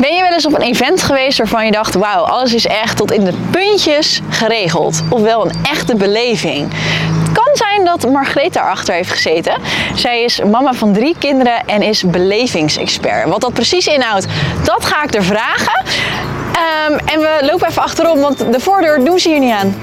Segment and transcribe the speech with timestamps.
[0.00, 2.96] Ben je wel eens op een event geweest waarvan je dacht, wauw, alles is echt
[2.96, 5.02] tot in de puntjes geregeld?
[5.08, 6.72] Ofwel een echte beleving.
[7.22, 9.54] Het kan zijn dat Margreet daarachter heeft gezeten.
[9.94, 13.28] Zij is mama van drie kinderen en is belevingsexpert.
[13.28, 14.26] Wat dat precies inhoudt,
[14.64, 15.84] dat ga ik er vragen.
[16.52, 19.74] Ehm, en we lopen even achterom, want de voordeur doen ze hier niet aan.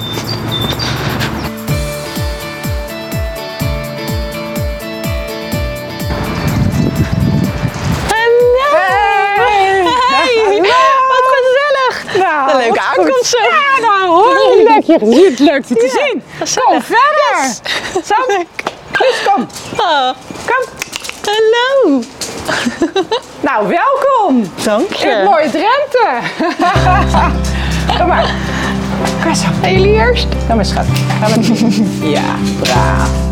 [12.57, 12.97] Een leuke goed.
[12.97, 13.37] aankomst zo.
[13.41, 15.35] Ja, nou hoor, leuk je gezien.
[15.47, 16.23] Leuk je te zien.
[16.39, 16.69] gezellig.
[16.69, 17.53] Kom verder.
[18.05, 18.15] Zo,
[18.91, 19.47] dus kom.
[19.77, 20.09] Oh,
[20.45, 20.65] Kom.
[21.25, 22.01] hallo!
[23.39, 24.51] Nou, welkom.
[24.63, 26.07] Dank In het mooie Drenthe.
[27.97, 28.35] Kom maar.
[29.23, 29.45] Kom zo.
[29.61, 30.27] En jullie eerst?
[30.47, 30.85] Kom maar, schat.
[31.21, 32.21] Gaan we Ja,
[32.59, 33.26] braaf.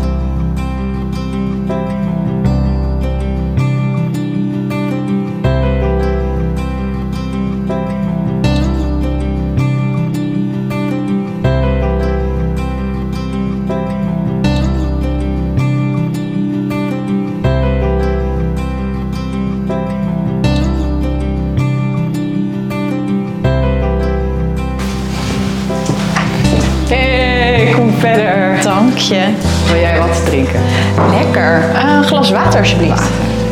[29.08, 30.62] Wil jij wat drinken?
[31.10, 31.62] Lekker.
[31.74, 33.02] Eh, een glas water alsjeblieft.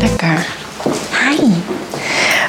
[0.01, 0.47] Lekker.
[1.29, 1.45] Hi.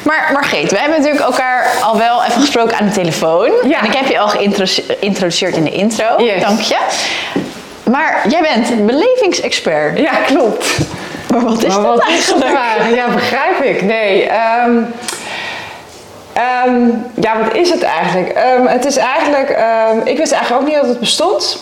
[0.02, 3.50] Maar Margreet, wij hebben natuurlijk elkaar al wel even gesproken aan de telefoon.
[3.68, 3.78] Ja.
[3.80, 6.04] En ik heb je al geïntroduce- geïntroduceerd in de intro.
[6.24, 6.40] Yes.
[6.42, 6.76] Dank je.
[7.90, 9.98] Maar jij bent een belevingsexpert.
[9.98, 10.78] Ja, klopt.
[11.30, 12.52] Maar wat is Maar dat wat eigenlijk?
[12.52, 12.94] nou?
[12.94, 13.82] Ja, begrijp ik.
[13.82, 14.22] Nee.
[14.28, 14.70] ehm,
[16.32, 16.80] ehm,
[17.20, 18.28] ja, wat is het eigenlijk?
[18.28, 19.50] Ehm, het is eigenlijk.
[20.04, 21.58] ik wist eigenlijk ook niet dat het bestond.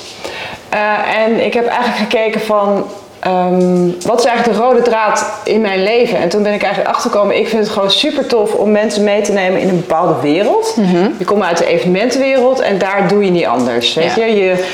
[0.74, 2.84] Eh, en ik heb eigenlijk gekeken van.
[3.20, 6.18] ehm, wat is eigenlijk de rode draad in mijn leven?
[6.18, 9.20] En toen ben ik eigenlijk achtergekomen, ik vind het gewoon super tof om mensen mee
[9.22, 10.76] te nemen in een bepaalde wereld.
[11.18, 13.94] Je komt uit de evenementenwereld en daar doe je niet anders.
[13.94, 14.24] Weet Ja.
[14.24, 14.34] je?
[14.34, 14.64] je?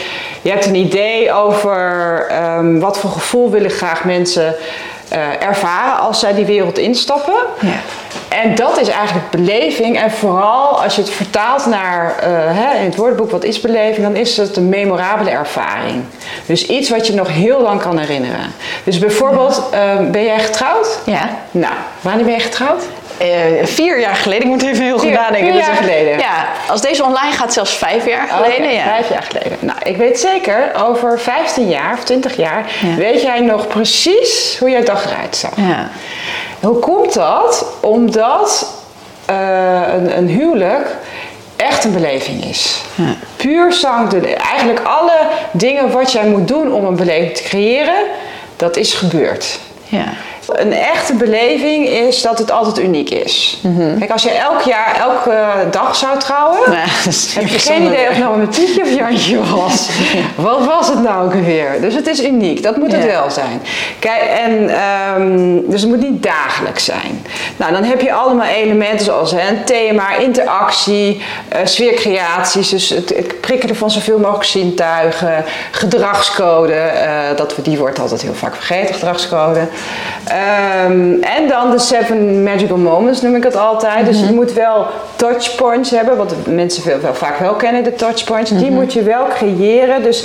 [0.42, 4.54] Je hebt een idee over ehm, wat voor gevoel willen graag mensen
[5.10, 7.34] eh, ervaren als zij die wereld instappen.
[7.60, 7.80] Ja.
[8.28, 9.98] En dat is eigenlijk beleving.
[9.98, 14.06] En vooral als je het vertaalt naar eh, hè, in het woordenboek wat is beleving,
[14.06, 16.04] dan is het een memorabele ervaring.
[16.46, 18.52] Dus iets wat je nog heel lang kan herinneren.
[18.84, 20.98] Dus bijvoorbeeld, ehm, ben jij getrouwd?
[21.04, 21.28] Ja.
[21.50, 22.82] Nou, wanneer ben je getrouwd?
[23.20, 25.52] Eh, vier jaar geleden, ik moet even heel goed nadenken.
[25.52, 26.18] vier jaar geleden.
[26.18, 28.64] Ja, als deze online gaat, zelfs vijf jaar geleden.
[28.66, 28.82] Oké, ja.
[28.82, 29.56] Vijf jaar geleden.
[29.60, 32.94] Nou, ik weet zeker, over 15 jaar of 20 jaar, Ja.
[32.94, 35.50] weet jij nog precies hoe jouw dag eruit zag.
[35.56, 35.88] Ja.
[36.60, 37.66] Hoe komt dat?
[37.80, 38.74] Omdat
[39.24, 40.96] eh, een, een huwelijk
[41.56, 42.80] echt een beleving is.
[42.94, 43.14] Ja.
[43.36, 45.18] Puur zang, de, eigenlijk alle
[45.52, 48.02] dingen wat jij moet doen om een beleving te creëren,
[48.56, 49.58] dat is gebeurd.
[49.84, 50.04] Ja.
[50.48, 53.60] Een echte beleving is dat het altijd uniek is.
[53.98, 55.36] Kijk, als je elk jaar, elke
[55.70, 56.58] dag zou trouwen,
[57.08, 59.88] is heb je geen idee of nou een Pietje of Jantje was.
[60.34, 61.80] Wat was het nou ook weer?
[61.80, 63.62] Dus het is uniek, dat moet het wel zijn.
[63.98, 67.26] Kijk, en, ehm, dus het moet niet dagelijks zijn.
[67.56, 72.68] Nou, dan heb je allemaal elementen zoals hè, een thema, interactie, eh, sfeercreaties.
[72.68, 76.72] Dus het, het prikkelen van zoveel mogelijk zintuigen, gedragscode.
[76.74, 79.60] eh, dat, we- die wordt altijd heel vaak vergeten, gedragscode.
[80.40, 84.06] Ehm, en dan de seven magical moments noem ik het altijd.
[84.06, 84.86] Dus je moet wel
[85.16, 88.50] touchpoints hebben, wat mensen veel, vaak wel kennen, de touchpoints.
[88.50, 90.02] Die moet je wel creëren.
[90.02, 90.24] Dus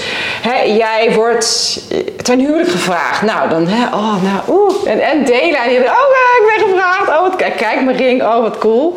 [0.65, 1.79] jij wordt
[2.23, 3.21] ten huwelijk gevraagd.
[3.21, 4.75] Nou, dan, oh, nou, oeh.
[4.85, 5.59] En, en delen.
[5.59, 7.04] En je denkt, oh, ik ben gevraagd.
[7.15, 8.23] Oh, wat, kijk, mijn ring.
[8.23, 8.95] Oh, wat cool.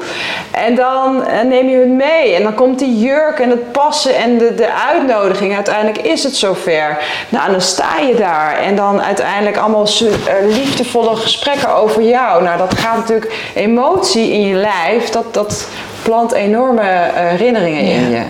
[0.51, 2.35] En dan eh, neem je hun mee.
[2.35, 5.55] En dan komt die jurk en het passen en de, de uitnodiging.
[5.55, 6.99] Uiteindelijk is het zover.
[7.29, 8.59] Nou, en dan sta je daar.
[8.59, 12.43] En dan uiteindelijk allemaal eh, liefdevolle gesprekken over jou.
[12.43, 15.11] Nou, dat gaat natuurlijk emotie in je lijf.
[15.11, 15.69] Dat, dat
[16.03, 18.23] plant enorme eh, herinneringen in je.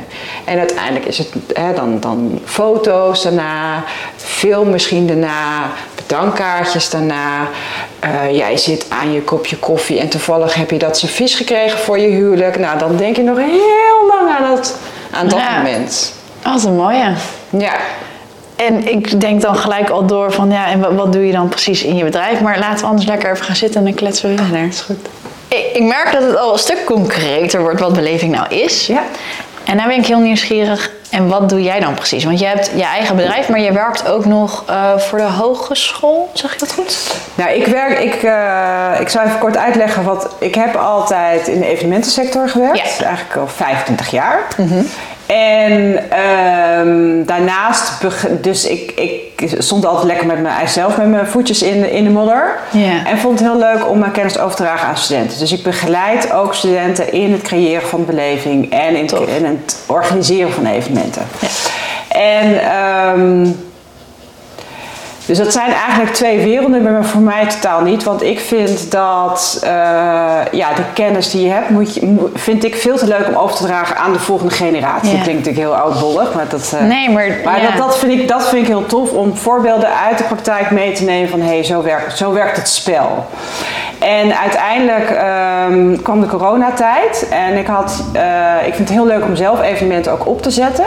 [0.44, 3.84] En uiteindelijk is het hè, dan, dan foto's daarna,
[4.16, 5.70] film misschien daarna,
[6.08, 7.48] bedankkaartjes daarna.
[8.00, 11.98] Eh, jij zit aan je kopje koffie en toevallig heb je dat servies gekregen voor
[11.98, 12.58] je huwelijk.
[12.58, 14.76] Nou, dan denk je nog heel lang aan dat,
[15.10, 15.56] aan dat Ja.
[15.56, 16.12] moment.
[16.42, 17.12] Wat een mooie.
[17.50, 17.72] Ja.
[18.56, 21.82] En ik denk dan gelijk al door van ja, en wat, doe je dan precies
[21.82, 22.40] in je bedrijf?
[22.40, 24.66] Maar laten we anders lekker even gaan zitten en dan kletsen we verder.
[24.66, 25.08] Is goed.
[25.48, 28.86] Ik, ik merk dat het al een stuk concreter wordt wat beleving nou is.
[28.86, 29.02] Ja.
[29.64, 30.90] En nou ben ik heel nieuwsgierig.
[31.10, 32.24] En wat doe jij dan precies?
[32.24, 36.30] Want je hebt je eigen bedrijf, maar je werkt ook nog eh, voor de hogeschool.
[36.32, 37.14] Zeg ik dat goed?
[37.34, 40.28] Nou, ik werk, ik, eh, ik zal even kort uitleggen wat.
[40.38, 43.04] Ik heb altijd in de evenementensector gewerkt, Ja.
[43.06, 44.40] eigenlijk al 25 jaar.
[45.36, 47.92] En ehm, daarnaast,
[48.40, 52.10] dus ik, ik stond altijd lekker met mijzelf met mijn voetjes in, de- in de
[52.10, 52.58] modder.
[53.06, 55.38] En vond het heel leuk om mijn kennis over te dragen aan studenten.
[55.38, 60.52] Dus ik begeleid ook studenten in het creëren van beleving en in, in het organiseren
[60.52, 61.22] van evenementen.
[62.08, 63.46] En ehm,
[65.28, 68.04] dus dat zijn eigenlijk twee werelden, maar voor mij totaal niet.
[68.04, 69.70] Want ik vind dat eh,
[70.50, 73.56] ja, de kennis die je hebt, moet je, vind ik veel te leuk om over
[73.56, 75.08] te dragen aan de volgende generatie.
[75.08, 75.14] Ja.
[75.14, 76.72] Dat klinkt natuurlijk heel oudbollig, maar dat.
[76.78, 77.68] eh, Nee, maar, maar ja.
[77.68, 80.92] dat, dat, vind ik, dat vind ik heel tof om voorbeelden uit de praktijk mee
[80.92, 83.26] te nemen van hé, hey, zo, werkt, zo werkt het spel.
[83.98, 89.24] En uiteindelijk ehm, kwam de coronatijd en ik, had, eh, ik vind het heel leuk
[89.24, 90.84] om zelf evenementen ook op te zetten.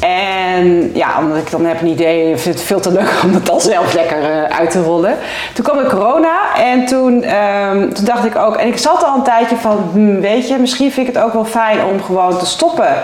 [0.00, 3.34] En ja, omdat ik dan heb een idee, ik vind het veel te leuk om
[3.34, 5.16] het dan zelf lekker eh, uit te rollen.
[5.54, 9.16] Toen kwam de corona en toen, ehm, toen dacht ik ook, en ik zat al
[9.16, 12.38] een tijdje van, hmm, weet je, misschien vind ik het ook wel fijn om gewoon
[12.38, 12.94] te stoppen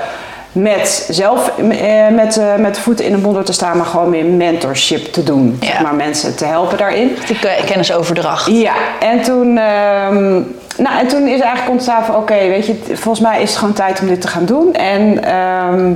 [0.54, 4.10] met zelf eh, met, eh, met de voeten in de modder te staan, maar gewoon
[4.10, 5.56] meer mentorship te doen.
[5.60, 5.66] Ja.
[5.66, 7.16] Zeg maar mensen te helpen daarin.
[7.26, 8.50] Die ke- kennisoverdracht.
[8.50, 10.32] Ja, en toen, ehm,
[10.76, 13.74] nou, en toen is eigenlijk ontstaan van oké, weet je, volgens mij is het gewoon
[13.74, 14.72] tijd om dit te gaan doen.
[14.74, 15.92] En ehm,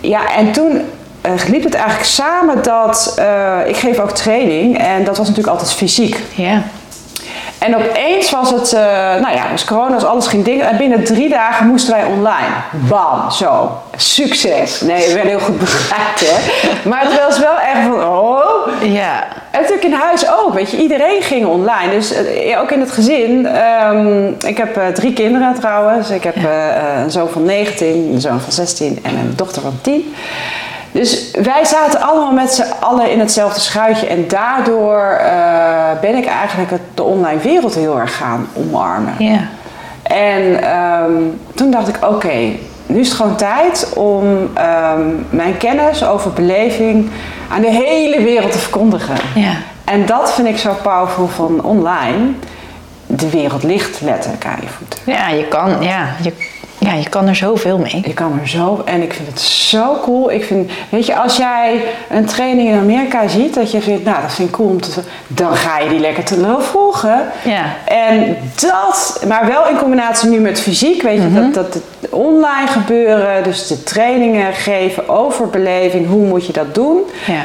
[0.00, 0.80] ja, en toen
[1.20, 5.56] eh, liep het eigenlijk samen dat eh, ik geef ook training en dat was natuurlijk
[5.56, 6.20] altijd fysiek.
[6.34, 6.62] Ja.
[7.58, 8.80] En opeens was het, eh,
[9.20, 10.68] nou ja, dus corona, dus alles ging dingen.
[10.68, 12.54] En binnen drie dagen moesten wij online.
[12.70, 13.70] Bam, zo.
[13.96, 14.80] Succes.
[14.80, 16.68] Nee, we werden heel goed begrijpt, hè.
[16.88, 18.38] Maar het was wel echt van, oh.
[18.82, 19.24] Ja.
[19.50, 20.76] En natuurlijk in huis ook, weet je.
[20.76, 21.90] Iedereen ging online.
[21.90, 23.46] Dus eh, ja, ook in het gezin.
[23.46, 26.10] ehm, ik heb eh, drie kinderen trouwens.
[26.10, 26.36] Ik heb
[27.02, 30.14] een zoon van 19, een zoon van 16 en een dochter van 10.
[30.92, 34.06] Dus wij zaten allemaal met z'n allen in hetzelfde schuitje.
[34.06, 39.14] En daardoor eh, ben ik eigenlijk het, de online wereld heel erg gaan omarmen.
[39.18, 39.40] Ja.
[40.02, 41.12] En ehm,
[41.54, 42.52] toen dacht ik, oké,
[42.86, 45.00] nu is het gewoon tijd om ehm,
[45.30, 47.10] mijn kennis over beleving
[47.50, 49.16] aan de hele wereld te verkondigen.
[49.34, 49.52] Ja.
[49.84, 52.32] En dat vind ik zo powerful van online.
[53.06, 54.98] De wereld ligt letterlijk aan je voeten.
[55.04, 56.32] Ja, je kan, ja, je,
[56.78, 58.02] ja, je kan er zoveel mee.
[58.06, 60.30] Je kan er zo, en ik vind het zo cool.
[60.30, 64.22] Ik vind, weet je, als jij een training in Amerika ziet, dat je vindt, nou,
[64.22, 67.22] dat vind ik cool om te, dan ga je die lekker te volgen.
[67.44, 67.64] Ja.
[67.84, 72.66] En dat, maar wel in combinatie nu met fysiek, weet je, dat, dat het online
[72.66, 77.00] gebeuren, dus de trainingen geven over beleving, hoe moet je dat doen?
[77.26, 77.44] Ja.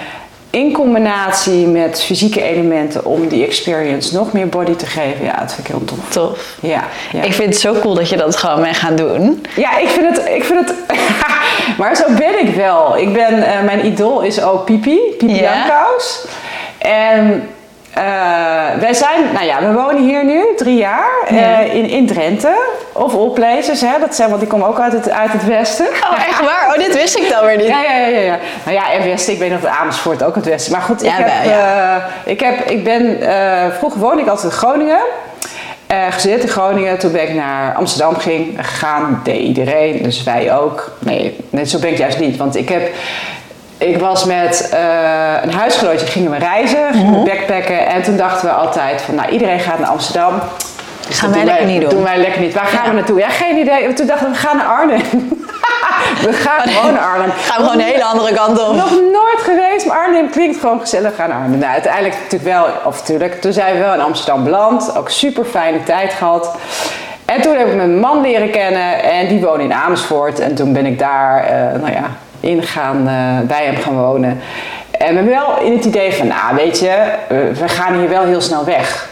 [0.53, 5.53] In combinatie met fysieke elementen om die experience nog meer body te geven, ja, dat
[5.53, 6.09] vind ik heel tof.
[6.09, 6.55] Tof.
[6.59, 7.21] Ja, ja.
[7.21, 9.45] Ik vind het zo cool dat je dat gewoon mee gaat doen.
[9.55, 10.27] Ja, ik vind het.
[10.29, 10.75] Ik vind het
[11.79, 12.97] maar zo ben ik wel.
[12.97, 15.41] Ik ben, eh, mijn idool is ook Pipi, Pipi Ja.
[15.41, 16.25] Jankhaus.
[16.77, 17.50] En
[17.93, 18.03] eh,
[18.79, 22.55] wij zijn, nou ja, we wonen hier nu drie jaar eh, in, in Drenthe.
[22.91, 23.99] Of all places, hè.
[23.99, 25.85] Dat zijn, want ik kom ook uit het, uit het westen.
[25.85, 26.73] Oh, echt waar?
[26.75, 27.67] Oh, dit wist ik dan weer niet.
[27.67, 28.37] Ja, ja, ja, ja.
[28.63, 30.71] Nou ja, en Westen, ik weet nog dat Amersfoort ook het Westen.
[30.71, 33.17] Maar goed, ik, Ja, heb, eh, ik, heb, ik ben,
[33.77, 34.99] vroeger woonde ik altijd in Groningen.
[36.09, 36.99] Gezet in Groningen.
[36.99, 39.21] Toen ben ik naar Amsterdam ging, gegaan.
[39.23, 40.91] Deed iedereen, dus wij ook.
[40.99, 42.37] Nee, nee, zo ben ik juist niet.
[42.37, 42.91] Want ik heb...
[43.83, 44.80] Ik was met eh,
[45.41, 47.24] een huisgenootje, gingen we reizen, gingen Mhm.
[47.24, 47.88] we backpacken.
[47.88, 50.33] En toen dachten we altijd van, nou iedereen gaat naar Amsterdam.
[51.07, 51.89] Dus Gaan wij lekker niet doen.
[51.89, 52.53] Doen wij lekker niet.
[52.53, 52.89] Waar gaan Ja.
[52.89, 53.19] we naartoe?
[53.19, 53.94] Ja, geen idee.
[53.94, 55.01] Toen dachten we, we gaan naar Arnhem.
[56.27, 57.31] we gaan gewoon naar Arnhem.
[57.31, 58.75] Gaan we gewoon een hele andere kant op.
[58.75, 61.09] Nog nooit geweest, maar Arnhem klinkt gewoon gezellig.
[61.09, 61.59] We gaan naar Arnhem.
[61.59, 64.97] Nou, uiteindelijk natuurlijk wel, of natuurlijk, toen zijn we wel in Amsterdam beland.
[64.97, 66.56] Ook super fijne tijd gehad.
[67.25, 70.39] En toen heb ik mijn man leren kennen en die woonde in Amersfoort.
[70.39, 72.03] En toen ben ik daar, eh, nou ja,
[72.43, 74.41] in gaan, eh, bij hem gaan wonen.
[74.91, 77.13] En we hebben wel in het idee van, nou weet je,
[77.53, 79.12] we gaan hier wel heel snel weg.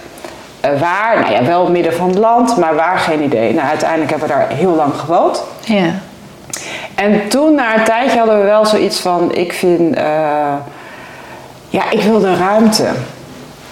[0.61, 1.19] Eh, waar?
[1.19, 3.53] Nou ja, wel midden van het land, maar waar geen idee.
[3.53, 5.43] Nou, uiteindelijk hebben we daar heel lang gewoond.
[5.59, 5.93] Ja.
[6.95, 10.53] En toen, na een tijdje, hadden we wel zoiets van: ik vind, eh,
[11.69, 12.87] ja, ik wil de ruimte.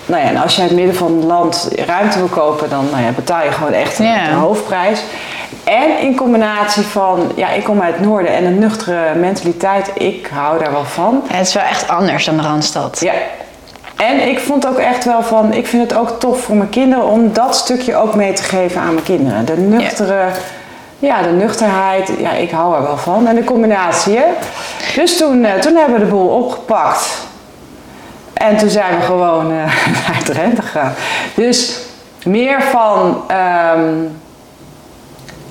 [0.09, 2.87] Nou ja, en als je uit het midden van het land ruimte wil kopen, dan
[2.91, 4.27] nou ja, betaal je gewoon echt Ja.
[4.29, 5.01] een hoofdprijs.
[5.63, 10.29] En in combinatie van, ja, ik kom uit het noorden en een nuchtere mentaliteit, ik
[10.33, 11.21] hou daar wel van.
[11.27, 12.99] Het is wel echt anders dan de Randstad.
[12.99, 13.11] Ja.
[13.95, 17.05] En ik vond ook echt wel van, ik vind het ook tof voor mijn kinderen
[17.05, 19.45] om dat stukje ook mee te geven aan mijn kinderen.
[19.45, 20.23] De nuchtere,
[20.99, 23.27] ja, de nuchterheid, ja, ik hou er wel van.
[23.27, 24.25] En de combinatie, hè.
[24.95, 27.27] Dus toen, eh, toen hebben we de boel opgepakt.
[28.39, 29.58] En toen zijn we gewoon eh,
[30.08, 30.93] naar Drenthe gegaan.
[31.36, 31.77] Dus
[32.25, 33.89] meer van, ehm,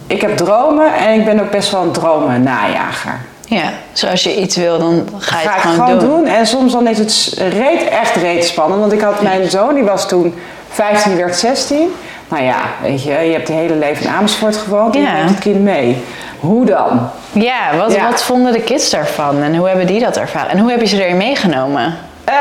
[0.06, 4.36] ik heb dromen en ik ben ook best wel een dromen najager Ja, zoals je
[4.36, 6.24] iets wil, dan ga je ga het ik gewoon, gewoon doen.
[6.24, 6.26] doen.
[6.26, 8.80] En soms dan is het reet, echt reet spannend.
[8.80, 10.34] Want ik had mijn zoon, die was toen
[10.68, 11.94] 15, die werd 16.
[12.28, 15.12] Nou ja, weet je, je hebt je hele leven in Amersfoort gewoond en je Ja.
[15.14, 16.02] het kind mee.
[16.40, 17.10] Hoe dan?
[17.32, 18.10] Ja, wat, Ja.
[18.10, 20.50] wat vonden de kids daarvan en hoe hebben die dat ervaren?
[20.50, 21.96] En hoe heb je ze erin meegenomen?
[22.28, 22.34] Eh,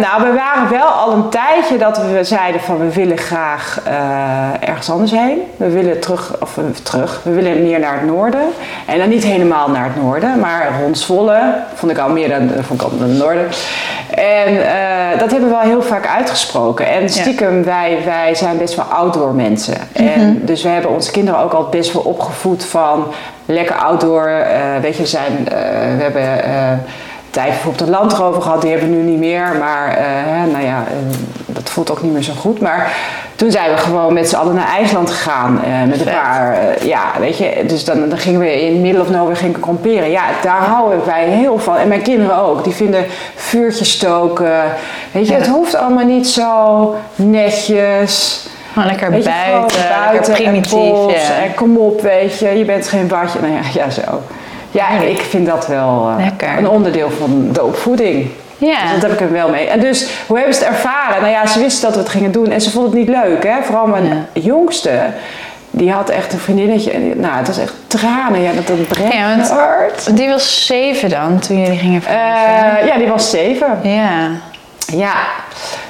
[0.00, 4.68] nou, we waren wel al een tijdje dat we zeiden van we willen graag eh,
[4.68, 5.38] ergens anders heen.
[5.56, 8.40] We willen terug, of eh, terug, we willen meer naar het noorden.
[8.86, 12.50] En dan niet helemaal naar het noorden, maar rond Zwolle vond ik al meer dan,
[12.60, 13.46] vond ik al dan het noorden.
[14.14, 16.86] En eh, dat hebben we wel heel vaak uitgesproken.
[16.86, 19.74] En stiekem, wij, wij zijn best wel outdoor mensen.
[19.92, 23.04] En dus we hebben onze kinderen ook al best wel opgevoed van
[23.46, 24.26] lekker outdoor.
[24.26, 25.56] eh, weet je, zijn, eh,
[25.96, 26.40] we hebben...
[27.32, 29.56] tijd bijvoorbeeld een landrover gehad, die hebben we nu niet meer.
[29.58, 32.60] Maar eh, nou ja, eh, dat voelt ook niet meer zo goed.
[32.60, 32.92] Maar
[33.36, 35.60] toen zijn we gewoon met z'n allen naar IJsland gegaan.
[35.64, 37.64] eh, met een paar, ja, weet je.
[37.66, 40.10] Dus dan, dan gingen we in middle of nowhere gingen kamperen.
[40.10, 41.76] Ja, daar houden wij heel van.
[41.76, 42.64] En mijn kinderen ook.
[42.64, 44.62] Die vinden vuurtjes stoken.
[45.12, 45.38] Weet je, Ja.
[45.38, 48.46] het hoeft allemaal niet zo netjes.
[48.72, 49.78] Gewoon lekker je, buiten,
[50.12, 50.72] lekker primitief.
[50.72, 51.42] En, ja.
[51.44, 53.38] en kom op, weet je, je bent geen badje.
[53.40, 54.02] Nou ja, ja zo.
[54.72, 58.30] Ja, ik vind dat wel eh, een onderdeel van de opvoeding.
[58.58, 58.80] Ja.
[58.82, 59.66] Dus dat heb ik er wel mee.
[59.66, 61.20] En dus, hoe hebben ze het ervaren?
[61.20, 63.42] Nou ja, ze wisten dat we het gingen doen en ze vonden het niet leuk.
[63.44, 63.62] Hè?
[63.62, 65.00] Vooral mijn jongste,
[65.70, 66.90] die had echt een vriendinnetje.
[66.90, 68.40] En die- nou, het was echt tranen.
[68.40, 70.16] Ja, dat, dat breekt Ja, want- hart.
[70.16, 72.80] Die was zeven dan, toen jullie gingen verhuizen.
[72.80, 73.78] Eh, ja, die was zeven.
[73.82, 74.28] ja.
[74.96, 75.12] Ja,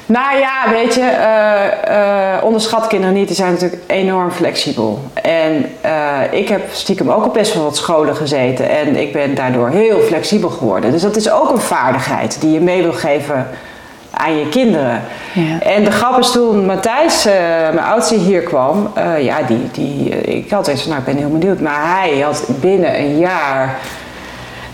[0.05, 3.27] nou ja, weet je, eh, eh, onderschat kinderen niet.
[3.27, 5.01] Die zijn natuurlijk enorm flexibel.
[5.21, 8.69] En eh, ik heb stiekem ook op best wel wat scholen gezeten.
[8.69, 10.91] En ik ben daardoor heel flexibel geworden.
[10.91, 13.47] Dus dat is ook een vaardigheid die je mee wil geven
[14.11, 15.01] aan je kinderen.
[15.33, 15.59] Ja.
[15.59, 17.23] En de grap is toen Matthijs,
[17.73, 18.91] mijn oudste, hier kwam.
[19.19, 21.59] ja, die, die, ik had eens nou, ik ben heel benieuwd.
[21.59, 23.79] Maar hij had binnen een jaar...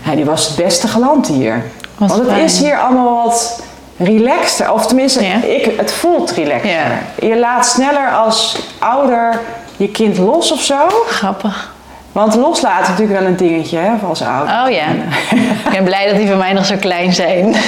[0.04, 1.62] Ja, die was het beste geland hier.
[1.98, 2.44] Want het fijn.
[2.44, 3.62] is hier allemaal wat
[4.00, 4.72] relaxter.
[4.72, 5.42] Of tenminste, Ja.
[5.42, 6.70] ik, het voelt relaxter.
[6.70, 6.86] Ja.
[7.18, 9.40] Je laat sneller als ouder
[9.76, 10.76] je kind los of zo.
[11.06, 11.72] Grappig.
[12.12, 14.54] Want loslaten is natuurlijk wel een dingetje hè, als ouder.
[14.64, 14.86] Oh ja.
[15.66, 17.54] Ik ben blij dat die van mij nog zo klein zijn.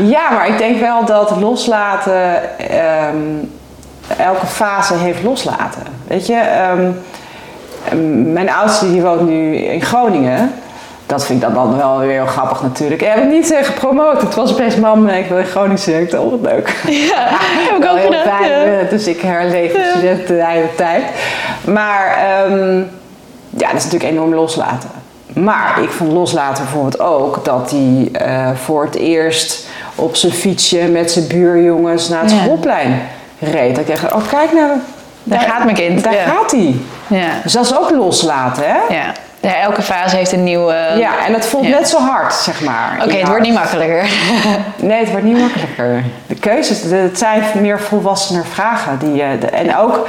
[0.00, 2.58] Ja, maar ik denk wel dat loslaten...
[2.70, 3.16] ehm,
[4.16, 5.82] elke fase heeft loslaten.
[6.06, 6.90] Weet je, ehm,
[8.32, 10.54] mijn oudste die woont nu in Groningen.
[11.06, 13.00] Dat vind ik dan, dan wel weer heel grappig natuurlijk.
[13.00, 14.20] Ik heb het niet eh, gepromoot.
[14.20, 16.20] Het was best mam, ik wil in Groningen studeren.
[16.22, 16.68] Oh, wat leuk.
[17.10, 18.38] Ja, heb ik ook heel gedaan.
[18.38, 18.50] fijn.
[18.50, 18.78] ja.
[18.80, 21.02] eh, Dus ik herleef de studenten de hele tijd.
[21.64, 22.78] Maar ehm,
[23.50, 24.90] ja, dat is natuurlijk enorm loslaten.
[25.34, 30.78] Maar ik vond loslaten bijvoorbeeld ook dat hij eh, voor het eerst op zijn fietsje
[30.78, 32.42] met zijn buurjongens naar het Ja.
[32.42, 33.02] schoolplein
[33.38, 33.76] reed.
[33.76, 34.70] Dat ik dacht, oh kijk nou,
[35.22, 36.24] Daar gaat mijn kind, Daar ja.
[36.24, 36.74] gaat hij.
[37.06, 37.28] Ja.
[37.42, 38.94] Dus dat is ook loslaten, hè?
[38.94, 39.12] Ja.
[39.40, 40.74] Ja, elke fase heeft een nieuwe...
[40.98, 41.70] Ja, en het voelt Ja.
[41.78, 42.98] net zo hard, zeg maar.
[43.04, 44.08] Oké, het wordt niet makkelijker.
[44.76, 46.02] Nee, het wordt niet makkelijker.
[46.26, 48.98] De keuzes, het zijn meer volwassener vragen.
[48.98, 50.08] Die, je- de- en ook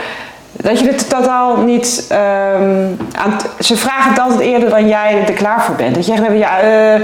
[0.52, 3.38] dat je er totaal niet ehm, aan...
[3.60, 5.96] Ze vragen het altijd eerder dan jij er klaar voor bent.
[5.96, 7.02] Dat je echt ja, eh,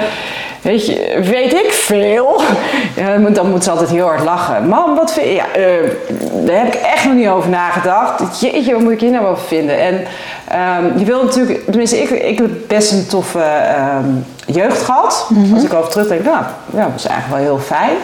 [0.64, 2.42] weet je, weet ik veel?
[2.96, 4.68] Ja, dan moet- dan moet ze altijd heel hard lachen.
[4.68, 5.34] Mam, wat vind je?
[5.34, 5.64] Ja, eh,
[6.46, 8.40] daar heb ik echt nog niet over nagedacht.
[8.40, 9.80] Jeetje, wat moet ik hier nou wel vinden?
[9.80, 10.04] En
[10.48, 11.66] ehm, je wil natuurlijk...
[11.66, 14.06] Tenminste, ik, ik heb best een toffe ehm,
[14.46, 15.28] jeugd gehad.
[15.54, 16.38] Als ik over terugdenk, nou,
[16.74, 17.96] ja, dat was eigenlijk wel heel fijn.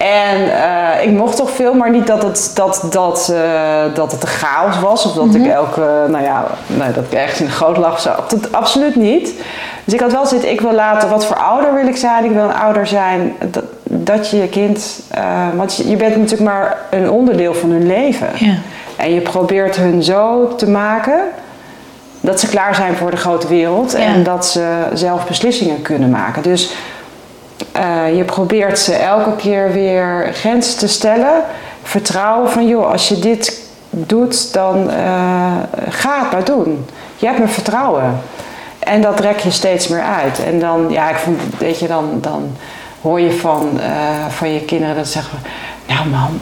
[0.00, 4.22] En eh, ik mocht toch veel, maar niet dat het, dat, dat, eh, dat het
[4.22, 5.06] een chaos was.
[5.06, 8.00] Of dat ik elke, nou ja, nee, dat ik ergens in de goot lag.
[8.00, 8.10] Zo.
[8.28, 9.32] Dat, absoluut niet.
[9.84, 12.24] Dus ik had wel zitten, ik wil later, wat voor ouder wil ik zijn?
[12.24, 15.22] Ik wil een ouder zijn dat, dat je je kind, eh,
[15.56, 18.28] want je, je bent natuurlijk maar een onderdeel van hun leven.
[18.34, 18.54] Ja.
[18.96, 21.20] En je probeert hun zo te maken
[22.20, 23.92] dat ze klaar zijn voor de grote wereld.
[23.92, 23.98] Ja.
[23.98, 26.42] En dat ze zelf beslissingen kunnen maken.
[26.42, 26.74] Dus
[27.72, 31.42] eh, je probeert ze elke keer weer grenzen te stellen.
[31.82, 35.56] Vertrouwen van, joh, als je dit doet, dan eh,
[35.88, 36.86] ga het maar doen.
[37.16, 38.20] Je hebt mijn vertrouwen.
[38.78, 40.44] En dat rek je steeds meer uit.
[40.44, 42.56] En dan, ja, ik vond, weet je, dan, dan
[43.00, 45.38] hoor je van, eh, van je kinderen dat ze zeggen,
[45.86, 46.40] nou mam,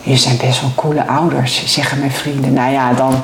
[0.00, 2.52] jullie zijn best wel coole ouders, zeggen mijn vrienden.
[2.52, 3.14] Nou ja, dan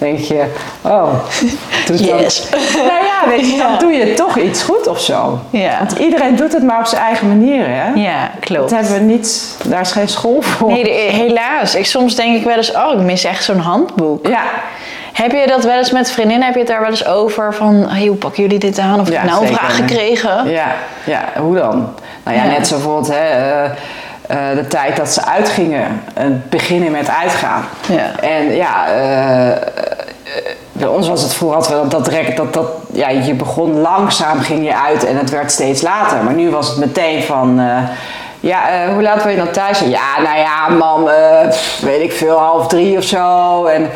[0.00, 0.44] denk je,
[0.82, 1.12] oh,
[1.86, 2.48] doe het dan- Yes.
[2.76, 5.38] nou ja, weet je, dan doe je toch iets goed of zo.
[5.50, 5.78] Ja.
[5.78, 7.92] Want iedereen doet het maar op zijn eigen manier, hè?
[8.00, 8.70] Ja, klopt.
[8.70, 10.70] Dat hebben we niet, daar is geen school voor.
[10.72, 11.74] Nee, de- helaas.
[11.74, 14.26] Ik, soms denk ik wel eens, oh, ik mis echt zo'n handboek.
[14.26, 14.42] Ja,
[15.12, 17.54] Heb je dat wel eens met vriendinnen, heb je het daar wel eens over?
[17.54, 19.00] Van, hey, hoe pakken jullie dit aan?
[19.00, 20.50] Of heb Ja, ik nou een vraag gekregen?
[20.50, 20.66] ja,
[21.04, 21.88] ja, hoe dan?
[22.24, 22.50] Nou ja, Ja.
[22.50, 23.28] net zo bijvoorbeeld hè,
[23.62, 23.70] eh,
[24.30, 26.02] eh, de tijd dat ze uitgingen.
[26.14, 27.64] Het beginnen met uitgaan.
[27.88, 28.20] Ja.
[28.20, 29.56] En ja, eh, eh,
[30.72, 33.80] bij ons was het vroeger altijd wel dat, dat, rek- dat, dat ja, je begon
[33.80, 36.24] langzaam, ging je uit en het werd steeds later.
[36.24, 37.76] Maar nu was het meteen van, eh,
[38.40, 39.78] ja, eh, hoe laat wil je dan thuis?
[39.78, 39.90] zijn?
[39.90, 41.48] Ja, nou ja, mam, eh,
[41.80, 43.64] weet ik veel, half drie of zo.
[43.64, 43.88] En, eh,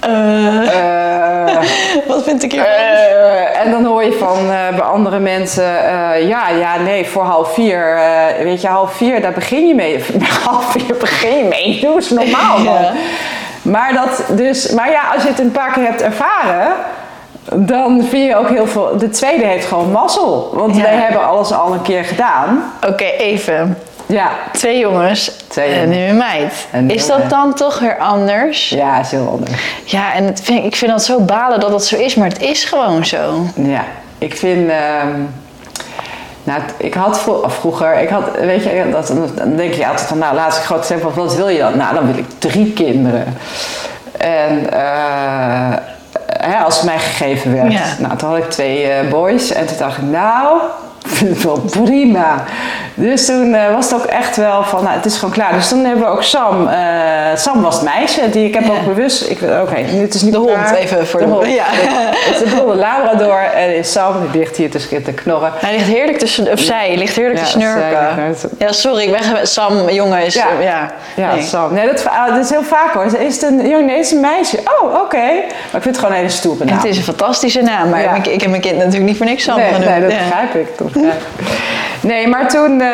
[2.08, 2.64] Wat vind ik hier?
[2.64, 7.22] eh, en dan hoor je van eh, bij andere mensen, eh, ja, ja, nee, voor
[7.22, 10.04] half vier, eh, weet je, half vier, daar begin je mee.
[10.48, 12.82] half vier begin je mee, doe eens normaal, man.
[12.82, 12.92] Ja.
[13.62, 16.72] Maar, dat dus, maar ja, als je het een paar keer hebt ervaren,
[17.54, 18.96] dan vind je ook heel veel.
[18.98, 20.50] De tweede heeft gewoon mazzel.
[20.54, 20.82] Want Ja.
[20.82, 22.72] wij hebben alles al een keer gedaan.
[22.88, 23.78] Oké, even.
[24.10, 26.66] Ja, Twee jongens Twee en nu een meid.
[26.70, 28.68] En is dat dan toch weer anders?
[28.68, 29.62] ja, is heel anders.
[29.84, 32.40] Ja, en het vind, ik vind dat zo balen dat dat zo is, maar het
[32.40, 33.44] is gewoon zo.
[33.54, 33.84] Ja,
[34.18, 34.70] ik vind.
[34.70, 35.08] ehm,
[36.44, 40.34] nou, ik had vroeger, ik had, weet je, dat, dan denk je altijd van, nou,
[40.34, 41.76] laatst ik groot zeg, wat wil je dan?
[41.76, 43.36] Nou, dan wil ik drie kinderen.
[44.18, 45.76] En eh,
[46.26, 47.84] hè, als het mij gegeven werd, Ja.
[47.98, 50.58] nou, toen had ik twee eh, boys en toen dacht ik, nou,
[51.06, 52.44] vind het wel prima.
[52.94, 55.52] Dus toen eh, was het ook echt wel van, nou, het is gewoon klaar.
[55.52, 56.78] Dus toen hebben we ook Sam, eh,
[57.34, 58.70] Sam was het meisje, die ik heb Ja.
[58.70, 60.74] ook bewust, ik, oké, nu het is niet De hond, klaar.
[60.74, 61.46] even voor de de- hond.
[61.46, 61.64] ja.
[62.30, 65.52] Het is een Labrador en Sam, die ligt hier tussen te knorren.
[65.56, 68.34] Hij ligt heerlijk te, sn- of zij ligt heerlijk Ja, te snurken.
[68.58, 70.34] Ja, sorry, ik ben Sam, jongen is...
[70.34, 70.46] Ja.
[70.60, 71.42] Ja, Ja, nee.
[71.42, 71.74] Sam.
[71.74, 73.04] Nee, dat, ah, dat is heel vaak hoor.
[73.04, 73.84] Is het een jongen?
[73.86, 74.58] Nee, is een meisje.
[74.82, 75.16] Oh, oké.
[75.16, 75.36] Maar
[75.72, 78.26] ik vind het gewoon een hele stoere En het is een fantastische naam, maar ik,
[78.26, 79.84] ik heb mijn kind natuurlijk niet voor niks Sam nee, genoemd.
[79.90, 80.18] nee, dat Ja.
[80.18, 80.78] begrijp ik.
[80.78, 81.20] Dat begrijp.
[82.00, 82.80] Nee, maar toen...
[82.80, 82.88] eh,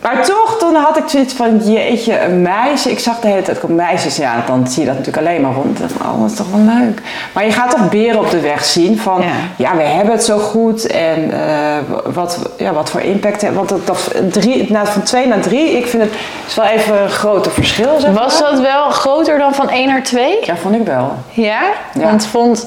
[0.00, 2.90] maar toch, toen had ik zoiets van, jeetje, een meisje.
[2.90, 4.16] Ik zag de hele tijd ook meisjes.
[4.16, 5.66] Ja, dan zie je dat natuurlijk alleen maar rond.
[5.74, 7.00] Ik dacht van, oh, dat is toch wel leuk.
[7.32, 9.20] Maar je gaat toch beren op de weg zien van...
[9.22, 9.32] Ja.
[9.56, 10.86] Ja, we hebben het zo goed.
[10.86, 11.76] En eh,
[12.12, 13.40] wat, ja, wat voor impact...
[13.42, 16.12] hebben- Want dat, dat drie, nou, van twee naar drie, ik vind het
[16.46, 18.00] is wel even een groter verschil.
[18.00, 18.50] Zeg Was maar.
[18.50, 20.36] dat wel groter dan van 1 naar 2?
[20.42, 21.12] Ja, vond ik wel.
[21.30, 21.60] Ja?
[21.94, 22.04] Ja.
[22.04, 22.66] Want vond,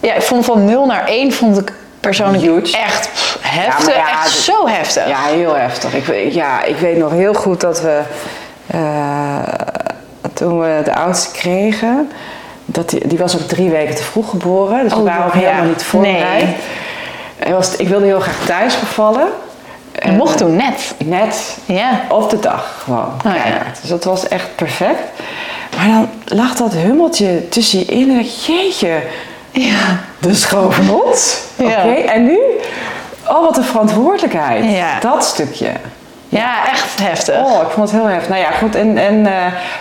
[0.00, 1.72] ja, ik vond van 0 naar 1 vond ik
[2.06, 2.76] persoonlijk Huge.
[2.78, 3.10] echt
[3.40, 3.86] heftig.
[3.94, 5.08] Ja, ja, echt zo heftig.
[5.08, 5.94] Ja, heel heftig.
[5.94, 8.00] Ik, weet- ja, ik weet nog heel goed dat we
[8.66, 9.38] eh,
[10.32, 12.10] toen we de oudste kregen,
[12.64, 14.82] dat die, die was ook drie weken te vroeg geboren.
[14.82, 15.38] Dus we Oh, waren ook ja.
[15.38, 16.44] helemaal niet voorbereid.
[16.44, 16.54] Nee.
[17.38, 19.26] En was, ik wilde heel graag thuis bevallen.
[19.92, 20.94] En mocht toen net.
[21.04, 22.00] Net Ja.
[22.08, 23.12] op de dag gewoon.
[23.24, 23.32] ja.
[23.32, 23.78] keihard.
[23.80, 25.00] Dus dat was echt perfect.
[25.76, 29.02] Maar dan lag dat hummeltje tussen je in en ik, jeetje,
[29.60, 29.98] Ja.
[30.18, 31.38] dus gewoon van ons.
[31.56, 32.12] Oké, Ja.
[32.12, 32.38] en nu?
[33.28, 34.64] Oh, wat een verantwoordelijkheid.
[34.64, 34.98] Ja.
[35.00, 35.68] Dat stukje.
[36.28, 37.34] ja, echt heftig.
[37.44, 38.28] Oh, ik vond het heel heftig.
[38.28, 38.74] Nou ja, goed.
[38.74, 39.32] En, en eh,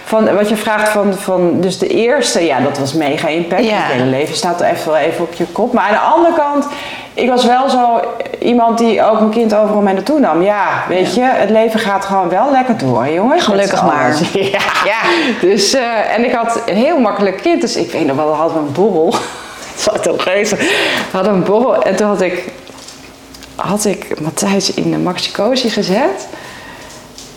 [0.05, 1.61] van, wat je vraagt van, van...
[1.61, 3.63] Dus de eerste, ja, dat was mega impact.
[3.63, 3.75] Ja.
[3.75, 5.73] Het hele leven staat er even, wel even op je kop.
[5.73, 6.65] Maar aan de andere kant...
[7.13, 7.99] Ik was wel zo
[8.39, 10.41] iemand die ook mijn kind overal mee naartoe nam.
[10.41, 13.43] Ja, weet je, het leven gaat gewoon wel lekker door, jongens.
[13.43, 14.15] Gelukkig maar.
[14.33, 14.59] Ja.
[14.85, 14.99] Ja.
[15.41, 17.61] Dus, eh, en ik had een heel makkelijk kind.
[17.61, 19.15] Dus ik weet nog wel, hadden we een borrel.
[19.83, 20.57] Was ook even.
[20.57, 22.43] We hadden een borrel en toen had ik,
[23.55, 26.27] had ik Matthijs in de maxicosi gezet.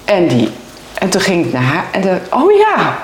[0.04, 0.50] En die.
[0.94, 3.00] En toen ging ik naar haar en dacht, oh ja,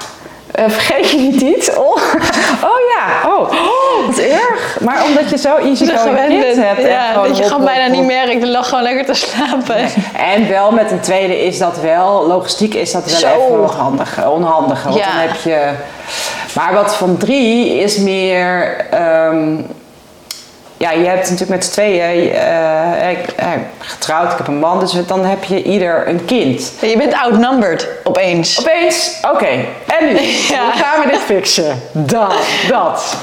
[0.54, 1.70] eh, vergeet je niet iets?
[1.76, 1.96] Oh,
[2.70, 4.78] oh ja, oh, oh, wat erg.
[4.80, 6.82] Maar omdat je zo easy gewend hebt.
[6.82, 8.32] Ja, dat je gewoon bijna niet merkt.
[8.32, 9.76] Je lag gewoon lekker te slapen.
[10.16, 13.26] En wel met een tweede is dat wel, logistiek is dat wel Zo.
[13.26, 14.84] even onhandig, onhandiger.
[14.90, 15.06] Want Ja.
[15.06, 15.70] dan heb je...
[16.54, 18.76] Maar wat van drie is meer...
[18.90, 19.56] ehm,
[20.84, 24.80] ja, je hebt natuurlijk met z'n tweeën eh, ik, eh, getrouwd, ik heb een man,
[24.80, 26.72] dus dan heb je ieder een kind.
[26.80, 28.60] Je bent outnumbered opeens.
[28.60, 29.46] Opeens, oké,
[29.98, 30.20] en nu?
[30.54, 30.62] Ja.
[30.64, 31.82] Hoe gaan we dit fixen?
[31.92, 32.34] Dat,
[32.68, 33.16] dat.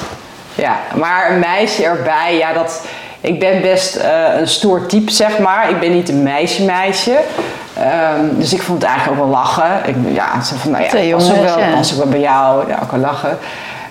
[0.56, 2.82] Ja, maar een meisje erbij, ja, dat...
[3.24, 5.70] Ik ben best eh, een stoer type, zeg maar.
[5.70, 7.20] Ik ben niet een meisje-meisje.
[7.74, 9.82] Ehm, dus ik vond het eigenlijk ook wel lachen.
[9.86, 12.70] Ik, ja, zo van, nou ja, ook jongens, wel, ook wel bij jou.
[12.70, 13.38] Ja, ook wel lachen.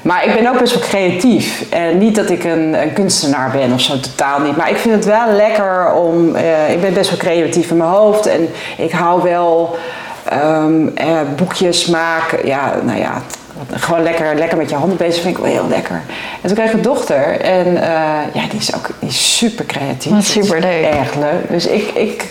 [0.02, 1.64] Maar ik ben ook best wel creatief.
[1.70, 4.56] En niet dat ik een, een kunstenaar ben of zo, totaal niet.
[4.56, 6.34] Maar ik vind het wel lekker om...
[6.34, 8.26] eh, ik ben best wel creatief in mijn hoofd.
[8.26, 9.78] En ik hou wel
[10.24, 12.46] ehm, eh, boekjes maken.
[12.46, 13.22] Ja, nou ja,
[13.70, 16.02] gewoon lekker, lekker met je handen bezig vind ik wel heel lekker.
[16.42, 17.40] En toen kreeg ik een dochter.
[17.40, 20.12] En eh, ja, die is ook die is super creatief.
[20.12, 20.84] Wat superleuk.
[20.84, 21.48] Echt leuk.
[21.48, 22.24] Dus ik, ik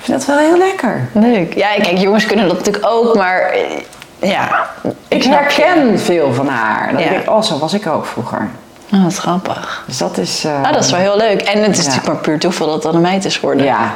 [0.00, 1.08] vind dat wel heel lekker.
[1.12, 1.54] Leuk.
[1.54, 3.54] Ja, kijk, jongens kunnen dat natuurlijk ook, maar
[4.22, 4.66] ja.
[5.08, 6.92] Ik herken veel van haar.
[6.92, 7.08] Dan Ja.
[7.08, 8.48] denk ik, oh, zo was ik ook vroeger.
[8.92, 9.84] Oh, wat grappig.
[9.86, 10.44] Dus dat is...
[10.44, 11.40] eh, Ah, dat is wel heel leuk.
[11.40, 11.88] En het is Ja.
[11.88, 13.64] natuurlijk maar puur toeval dat dat een meid is geworden.
[13.64, 13.94] Ja,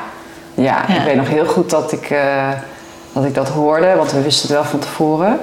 [0.54, 0.94] ja, Ja.
[0.94, 2.48] ik weet nog heel goed dat ik, eh,
[3.12, 5.38] dat ik dat hoorde, want we wisten het wel van tevoren.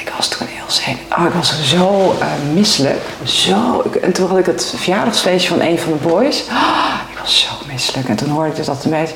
[0.00, 0.98] Ik was toen heel zen.
[1.18, 3.00] Oh, ik was zo eh, misselijk.
[3.24, 3.82] Zo.
[4.02, 6.42] En toen had ik het verjaardagsfeestje van een van de boys.
[6.50, 8.08] Oh, ik was zo misselijk.
[8.08, 9.14] En toen hoorde ik dus dat de meid.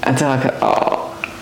[0.00, 0.92] En toen dacht ik, oh,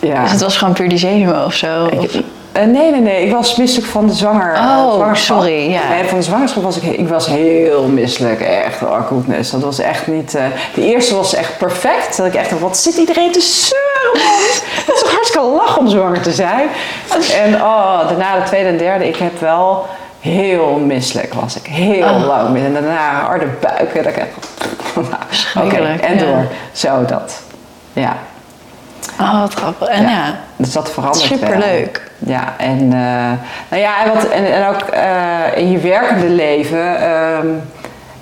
[0.00, 0.22] ja.
[0.22, 1.86] Dus het was gewoon puur die zenuwen of zo?
[1.86, 2.14] Ik- Of-
[2.52, 3.24] eh, nee, nee, nee.
[3.26, 4.52] Ik was misselijk van de zwanger.
[4.54, 5.88] eh, Oh, sorry, ja.
[5.88, 8.40] Nee, van de zwangerschap was ik, ik was heel misselijk.
[8.40, 9.50] Echt, oh goodness.
[9.50, 10.34] Dat was echt niet...
[10.34, 12.16] eh, de eerste was echt perfect.
[12.16, 14.30] Dat ik echt dacht, wat zit iedereen te zeuren?
[14.84, 16.68] Het is toch hartstikke lach om zwanger te zijn.
[17.42, 19.86] En oh, daarna de tweede en derde, ik heb wel
[20.20, 21.66] heel misselijk was ik.
[21.66, 22.26] Heel Oh.
[22.26, 22.56] lang.
[22.56, 24.02] En daarna harde buiken.
[24.02, 24.28] Dat ik echt...
[25.54, 26.24] Nou, en ja.
[26.24, 26.46] door.
[26.72, 27.42] Zo dat.
[27.92, 28.16] Ja.
[29.20, 29.88] Oh, wat grappig.
[29.88, 32.10] En ja, Dus dat verandert Superleuk.
[32.18, 32.34] wel.
[32.34, 33.32] Ja, en, eh,
[33.68, 37.46] nou ja, en, wat, en, en ook eh, in je werkende leven ehm,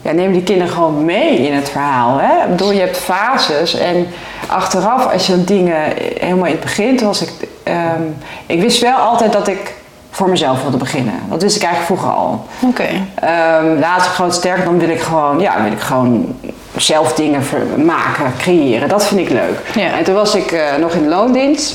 [0.03, 2.19] ja, neem die kinderen gewoon mee in het verhaal.
[2.19, 2.43] Hè?
[2.43, 4.07] Ik bedoel, je hebt fases en
[4.47, 5.83] achteraf, als je dingen
[6.19, 7.31] helemaal in het begin, was ik,
[7.63, 8.03] ehm,
[8.47, 9.75] ik wist wel altijd dat ik
[10.16, 11.14] voor mezelf wilde beginnen.
[11.29, 12.46] Dat wist ik eigenlijk vroeger al.
[12.61, 12.88] oké.
[13.14, 16.35] Ehm later groot sterk, dan wil ik gewoon, ja, wil ik gewoon
[16.76, 17.42] zelf dingen
[17.85, 18.88] maken, creëren.
[18.88, 19.59] Dat vind ik leuk.
[19.74, 19.98] Ja.
[19.98, 21.74] En toen was ik eh, nog in de loondienst.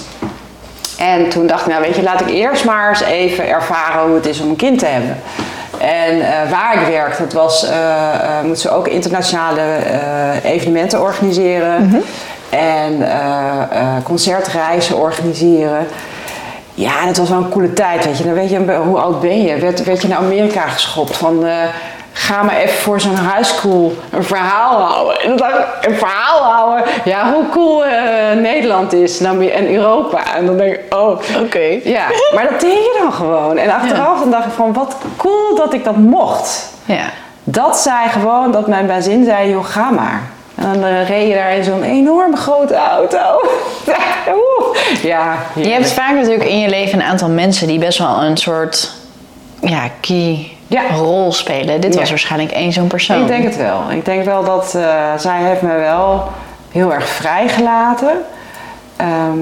[0.97, 4.15] En toen dacht ik, nou weet je, laat ik eerst maar eens even ervaren hoe
[4.15, 5.17] het is om een kind te hebben.
[5.77, 9.61] En eh, waar ik werkte, dat was, eh, moeten ze ook internationale
[10.43, 12.03] evenementen organiseren.
[12.51, 15.87] En eh, eh, concertreizen organiseren.
[16.81, 18.23] Ja, het was wel een coole tijd, weet je.
[18.23, 19.57] Dan weet je, hoe oud ben je?
[19.57, 21.45] Werd, werd je naar Amerika geschopt van...
[21.45, 21.53] eh,
[22.13, 25.21] ga maar even voor zo'n high school een verhaal houden.
[25.21, 26.83] En dan dacht ik, een verhaal houden?
[27.05, 30.35] Ja, hoe cool eh, Nederland is en Europa.
[30.35, 31.19] En dan denk ik, oh...
[31.43, 31.79] Oké.
[31.83, 32.03] Ja,
[32.35, 33.57] maar dat deed je dan gewoon.
[33.57, 36.69] En achteraf dan dacht ik van, wat cool dat ik dat mocht.
[36.85, 37.05] Ja.
[37.43, 40.21] Dat zei gewoon, dat mijn bazin zei, joh, ga maar.
[40.55, 43.39] En dan eh, reed je daar in zo'n enorme grote auto.
[45.01, 48.37] Ja, Je hebt vaak natuurlijk in je leven een aantal mensen die best wel een
[48.37, 48.91] soort
[49.61, 50.81] ja, key Ja.
[50.95, 51.81] rol spelen.
[51.81, 52.09] Dit was Ja.
[52.09, 53.21] waarschijnlijk één zo'n persoon.
[53.21, 53.81] Ik denk het wel.
[53.89, 54.83] Ik denk wel dat eh,
[55.17, 56.27] zij heeft me wel
[56.71, 58.11] heel erg vrijgelaten.
[58.95, 59.39] Ehm,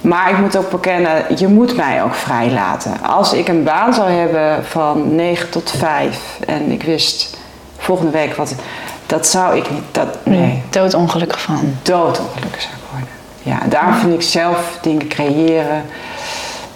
[0.00, 2.92] maar ik moet ook bekennen, je moet mij ook vrijlaten.
[3.02, 7.36] Als ik een baan zou hebben van 9 tot 5 en ik wist
[7.78, 8.54] volgende week wat...
[9.10, 9.82] Dat zou ik niet...
[9.92, 11.76] Dat, nee, Doodongelukkig van.
[11.82, 13.08] doodongelukkig zou ik worden.
[13.42, 15.82] Ja, daarom vind ik zelf dingen creëren,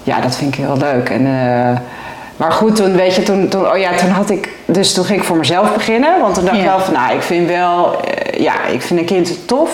[0.03, 1.09] ja, dat vind ik heel leuk.
[1.11, 1.79] En, eh,
[2.37, 5.18] maar goed, toen, weet je, toen, toen, oh ja, toen had ik, dus toen ging
[5.20, 6.20] ik voor mezelf beginnen.
[6.20, 6.68] Want toen dacht ik Ja.
[6.68, 9.70] wel van, nou, ik vind wel, eh, ja, ik vind een kind tof.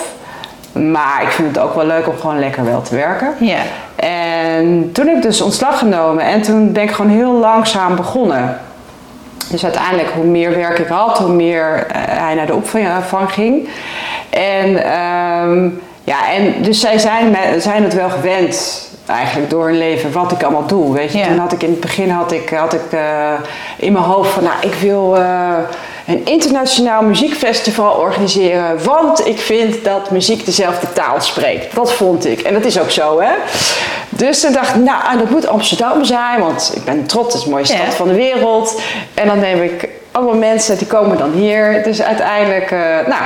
[0.71, 3.33] Maar ik vind het ook wel leuk om gewoon lekker wel te werken.
[3.39, 3.57] Ja.
[3.95, 8.59] En toen heb ik dus ontslag genomen en toen ben ik gewoon heel langzaam begonnen.
[9.49, 13.67] Dus uiteindelijk, hoe meer werk ik had, hoe meer eh, hij naar de opvang ging.
[14.29, 15.69] En, ehm,
[16.03, 20.43] ja, en dus zij zijn, zijn het wel gewend, eigenlijk door hun leven, wat ik
[20.43, 20.93] allemaal doe.
[20.93, 21.27] Weet je, Ja.
[21.27, 23.33] toen had ik in het begin had ik, had ik eh,
[23.77, 25.53] in mijn hoofd van, nou, ik wil eh,
[26.11, 31.75] een internationaal muziekfestival organiseren, want ik vind dat muziek dezelfde taal spreekt.
[31.75, 32.39] Dat vond ik.
[32.41, 33.31] En dat is ook zo, hè.
[34.09, 37.43] Dus toen dacht ik, nou, dat moet Amsterdam zijn, want ik ben trots, het is
[37.43, 37.81] de mooiste Ja.
[37.81, 38.81] stad van de wereld.
[39.13, 41.83] En dan neem ik allemaal mensen, die komen dan hier.
[41.83, 43.21] Dus uiteindelijk, eh, nou,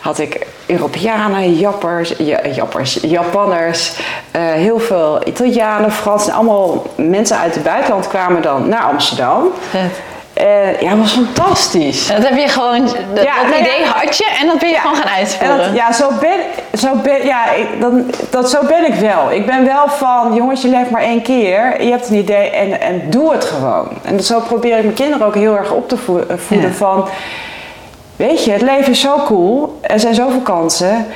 [0.00, 3.92] had ik Europeanen, Jappers, ja, Jappers Japanners,
[4.30, 6.32] eh, heel veel Italianen, Fransen.
[6.32, 9.42] Allemaal mensen uit het buitenland kwamen dan naar Amsterdam.
[9.70, 9.90] Vet.
[10.34, 12.06] Eh, ja, het was fantastisch.
[12.06, 13.60] Dat heb je gewoon, dat, Ja, dat nou ja.
[13.60, 15.58] idee had je en dat ben je gewoon gaan En uitvoeren.
[15.58, 16.38] dat, ja, zo ben,
[16.78, 19.32] zo ben, ja, ik, dan, dat, zo ben ik wel.
[19.32, 21.82] Ik ben wel van, jongens, je leeft maar één keer.
[21.82, 23.88] Je hebt een idee en, en doe het gewoon.
[24.02, 25.96] En zo probeer ik mijn kinderen ook heel erg op te
[26.28, 27.08] eh, voeden van...
[28.16, 29.78] Weet je, het leven is zo cool.
[29.80, 31.06] Er zijn zoveel kansen.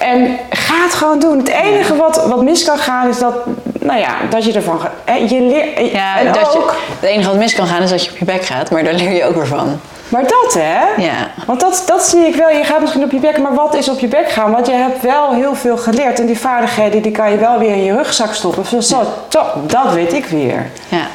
[0.00, 1.38] En ga het gewoon doen.
[1.38, 3.34] Het enige wat, wat mis kan gaan is dat,
[3.80, 4.92] nou ja, dat je ervan gaat.
[5.04, 7.90] hè, Je leert, ja, en dat ook, je, het enige wat mis kan gaan is
[7.90, 9.80] dat je op je bek gaat, maar daar leer je ook weer van.
[10.08, 11.02] Maar dat hè?
[11.02, 11.30] Ja.
[11.46, 12.48] Want dat, dat zie ik wel.
[12.48, 14.50] Je gaat misschien op je bek, maar wat is op je bek gaan?
[14.50, 16.20] Want je hebt wel heel veel geleerd.
[16.20, 18.66] En die vaardigheden die kan je wel weer in je rugzak stoppen.
[18.66, 20.70] Zo, zo, zo, dat weet ik weer.
[20.88, 21.06] Ja.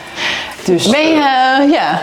[0.63, 2.01] Dus, Ben je, eh, ja.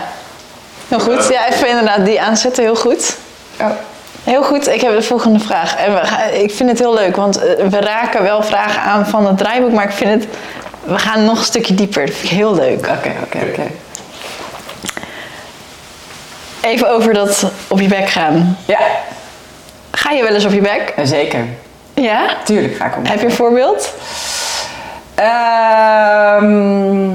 [0.87, 1.27] Heel goed.
[1.29, 3.15] Ja, even inderdaad die aanzetten, heel goed.
[3.61, 3.67] oh,
[4.23, 5.75] Heel goed, ik heb de volgende vraag.
[5.75, 9.27] En we ik vind het heel leuk, want eh, we raken wel vragen aan van
[9.27, 10.27] het draaiboek, maar ik vind het.
[10.83, 12.05] We gaan nog een stukje dieper.
[12.05, 12.87] Dat vind ik heel leuk.
[12.87, 13.63] oké, oké, oké.
[16.61, 18.57] Even over dat op je bek gaan.
[18.65, 18.79] Ja,
[19.91, 20.93] Ga je wel eens op je bek?
[21.03, 21.45] zeker.
[21.93, 22.25] Ja?
[22.43, 23.05] Tuurlijk ga ik om.
[23.05, 23.93] Heb je een voorbeeld?
[25.15, 27.09] Ehm,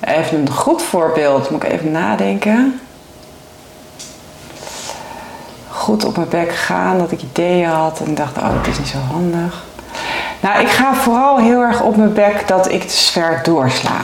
[0.00, 1.50] even een goed voorbeeld.
[1.50, 2.80] Moet ik even nadenken.
[5.82, 8.88] Goed op mijn bek gaan, dat ik ideeën had en dacht, oh, het is niet
[8.88, 9.64] zo handig.
[10.40, 14.00] Nou, ik ga vooral heel erg op mijn bek dat ik te ver doorsla.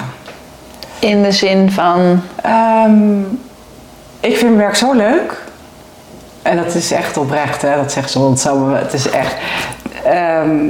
[0.99, 2.23] In de zin van.
[2.43, 3.21] Ehm,
[4.21, 5.43] ik vind mijn werk zo leuk.
[6.43, 7.77] En dat is echt oprecht, hè?
[7.77, 8.71] dat zegt ze zo.
[8.71, 9.35] Het is echt.
[10.05, 10.67] Ehm,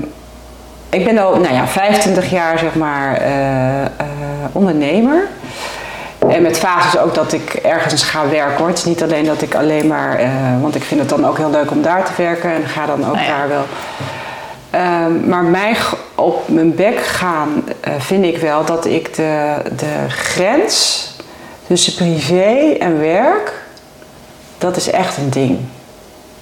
[0.88, 3.88] ik ben al nou ja, 25 jaar zeg maar, eh, eh,
[4.53, 5.27] ondernemer.
[6.26, 8.68] En met fases ook dat ik ergens ga werken hoor.
[8.68, 10.18] Het is niet alleen dat ik alleen maar.
[10.18, 12.50] eh, want ik vind het dan ook heel leuk om daar te werken.
[12.54, 13.37] En ga dan ook Nou ja.
[13.38, 13.64] daar wel.
[14.70, 15.76] Ehm, maar mij
[16.14, 21.07] op mijn bek gaan eh, vind ik wel dat ik de, de grens
[21.66, 23.52] tussen privé en werk,
[24.59, 25.59] dat is echt een ding.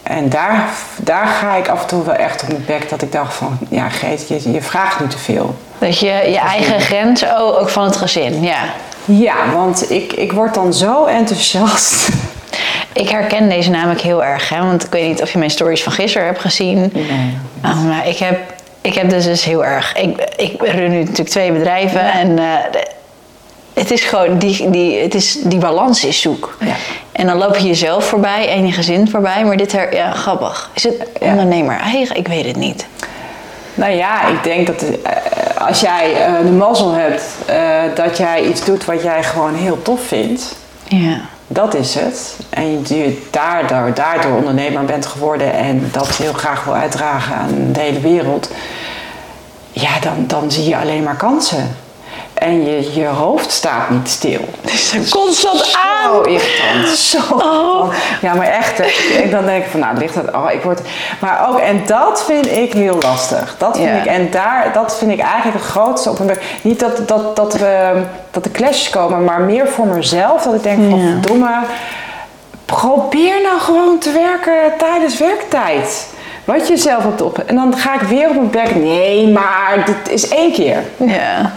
[0.02, 3.12] En daar, daar ga ik af en toe wel echt op mijn bek dat ik
[3.12, 5.54] dacht van, ja Geet, je, je vraagt nu te veel.
[5.78, 8.58] Dat je je eigen grens, oh, ook van het gezin, ja.
[9.06, 12.08] Ja, want ik, ik word dan zo enthousiast.
[12.92, 14.58] Ik herken deze namelijk heel erg, hè?
[14.58, 16.90] want ik weet niet of je mijn stories van gisteren hebt gezien.
[16.92, 17.38] Nee.
[17.64, 18.38] Oh, maar ik heb,
[18.80, 19.96] ik heb dus, dus heel erg.
[19.96, 22.44] Ik, ik run nu natuurlijk twee bedrijven en eh,
[23.74, 26.56] het is gewoon die, die, het is, die balans is zoek.
[26.60, 26.74] Ja.
[27.12, 30.70] En dan loop je jezelf voorbij en je gezin voorbij, maar dit her, ja, grappig.
[30.74, 32.16] Is het ondernemer eigen?
[32.16, 32.86] Ik weet het niet.
[33.76, 38.44] Nou ja, ik denk dat eh, als jij eh, de mazzel hebt eh, dat jij
[38.44, 41.20] iets doet wat jij gewoon heel tof vindt, Ja.
[41.46, 42.36] dat is het.
[42.50, 47.68] En je, je daardoor, daardoor ondernemer bent geworden en dat heel graag wil uitdragen aan
[47.72, 48.50] de hele wereld,
[49.70, 51.76] ja, dan, dan zie je alleen maar kansen.
[52.36, 54.40] En je, je hoofd staat niet stil.
[54.60, 56.26] Het is constant Zo aan.
[56.26, 56.98] irritant.
[57.10, 57.92] Zo irritant.
[58.20, 58.78] Ja, maar echt.
[59.22, 60.34] Ik dan denk ik van, nou, ligt dat...
[60.34, 60.80] Oh, ik word...
[61.20, 63.54] Maar ook, en dat vind ik heel lastig.
[63.58, 66.30] Dat vind ik, en daar, dat vind ik eigenlijk het grootste op een.
[66.62, 70.42] Niet dat, dat, dat, we, dat de clashes komen, maar meer voor mezelf.
[70.42, 71.58] Dat ik denk van, verdomme,
[72.64, 76.06] probeer nou gewoon te werken tijdens werktijd.
[76.44, 77.38] Wat je zelf hebt op.
[77.38, 78.74] En dan ga ik weer op mijn bek.
[78.74, 80.82] Nee, maar dit is één keer.
[80.96, 81.52] Ja.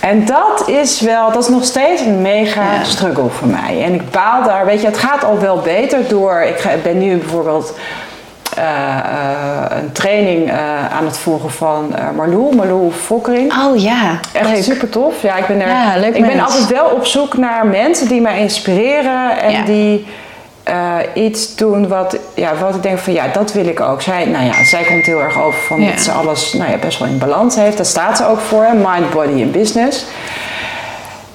[0.00, 2.84] En dat is wel, dat is nog steeds een mega Ja.
[2.84, 3.82] struggle voor mij.
[3.84, 6.40] En ik baal daar, weet je, het gaat al wel beter door.
[6.40, 7.74] Ik ga- ben nu bijvoorbeeld
[8.56, 8.64] eh,
[8.98, 10.56] eh, een training eh,
[10.96, 13.52] aan het volgen van Marlou, Marlou Fokkering.
[13.66, 14.62] Oh ja, Echt leuk.
[14.62, 15.22] super tof.
[15.22, 18.20] Ja, ik ben, er, Ja, leuk ik ben altijd wel op zoek naar mensen die
[18.20, 19.62] mij inspireren en Ja.
[19.62, 20.06] die
[20.68, 24.02] eh, iets doen wat, ja, wat ik denk van ja, dat wil ik ook.
[24.02, 25.90] Zij, nou ja, zij komt heel erg over van Ja.
[25.90, 27.76] dat ze alles nou ja, best wel in balans heeft.
[27.76, 30.04] Daar staat ze ook voor, mind, body en business.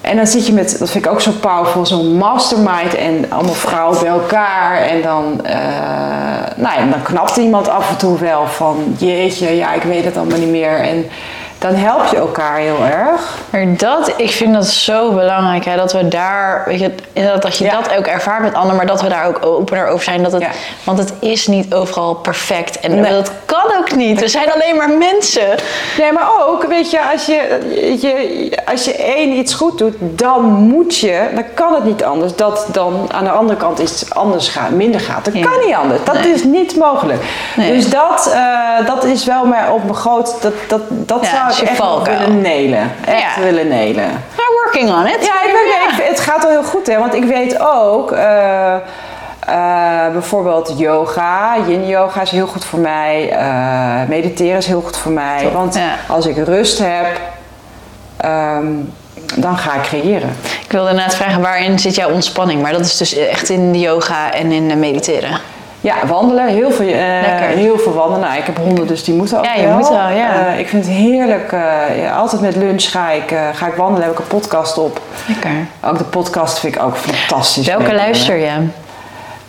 [0.00, 3.54] En dan zit je met, dat vind ik ook zo powerful, zo'n mastermind en allemaal
[3.54, 4.76] vrouwen bij elkaar.
[4.76, 5.56] En dan, eh,
[6.56, 10.16] nou ja, dan knapt iemand af en toe wel van, jeetje, ja, ik weet het
[10.16, 10.80] allemaal niet meer.
[10.80, 11.06] En
[11.64, 13.34] dan help je elkaar heel erg.
[13.50, 17.56] Maar dat, ik vind dat zo belangrijk, hè, dat we daar, weet je, inderdaad dat
[17.56, 17.80] je Ja.
[17.80, 20.22] dat ook ervaart met anderen, maar dat we daar ook opener over zijn.
[20.22, 20.48] Dat het, Ja.
[20.84, 23.12] Want het is niet overal perfect en Nee.
[23.12, 24.20] dat kan ook niet.
[24.20, 25.54] We zijn alleen maar mensen.
[25.98, 27.58] Nee, maar ook, weet je, als je,
[28.00, 32.36] je, als je één iets goed doet, dan moet je, dan kan het niet anders,
[32.36, 35.24] dat dan aan de andere kant iets anders gaat, minder gaat.
[35.24, 35.42] Dat Ja.
[35.50, 36.04] kan niet anders.
[36.04, 36.32] Dat Nee.
[36.32, 37.22] is niet mogelijk.
[37.56, 37.72] Nee.
[37.72, 41.52] Dus dat, eh, dat is wel maar op mijn groot, dat, dat, dat Ja, zou
[41.62, 42.18] ik je valkuil.
[42.18, 42.92] willen nelen.
[43.06, 43.42] Echt Ja.
[43.42, 44.22] willen nelen.
[44.36, 45.24] We're working on it.
[45.24, 45.52] Ja, ik
[45.96, 46.98] ben, het gaat al heel goed, hè.
[46.98, 48.12] Want ik weet ook...
[48.12, 53.30] eh, eh, bijvoorbeeld yoga, yin yoga is heel goed voor mij.
[53.30, 55.48] eh, mediteren is heel goed voor mij.
[55.52, 55.94] Want Ja.
[56.08, 57.20] als ik rust heb,
[58.16, 58.66] ehm,
[59.36, 60.36] dan ga ik creëren.
[60.64, 62.62] Ik wilde inderdaad vragen, waarin zit jouw ontspanning?
[62.62, 65.40] Maar dat is dus echt in de yoga en in mediteren.
[65.84, 66.46] Ja, wandelen.
[66.46, 68.20] Heel veel, eh, heel veel wandelen.
[68.20, 70.46] Nou, ik heb honden, dus die moeten ook Ja, je moet wel, ja.
[70.46, 71.52] Eh, ik vind het heerlijk.
[71.52, 74.02] eh, ja, altijd met lunch ga ik, ga ik wandelen.
[74.02, 75.00] Heb ik een podcast op.
[75.28, 75.50] Lekker.
[75.80, 77.66] Ook de podcast vind ik ook fantastisch.
[77.66, 78.50] Welke luister je?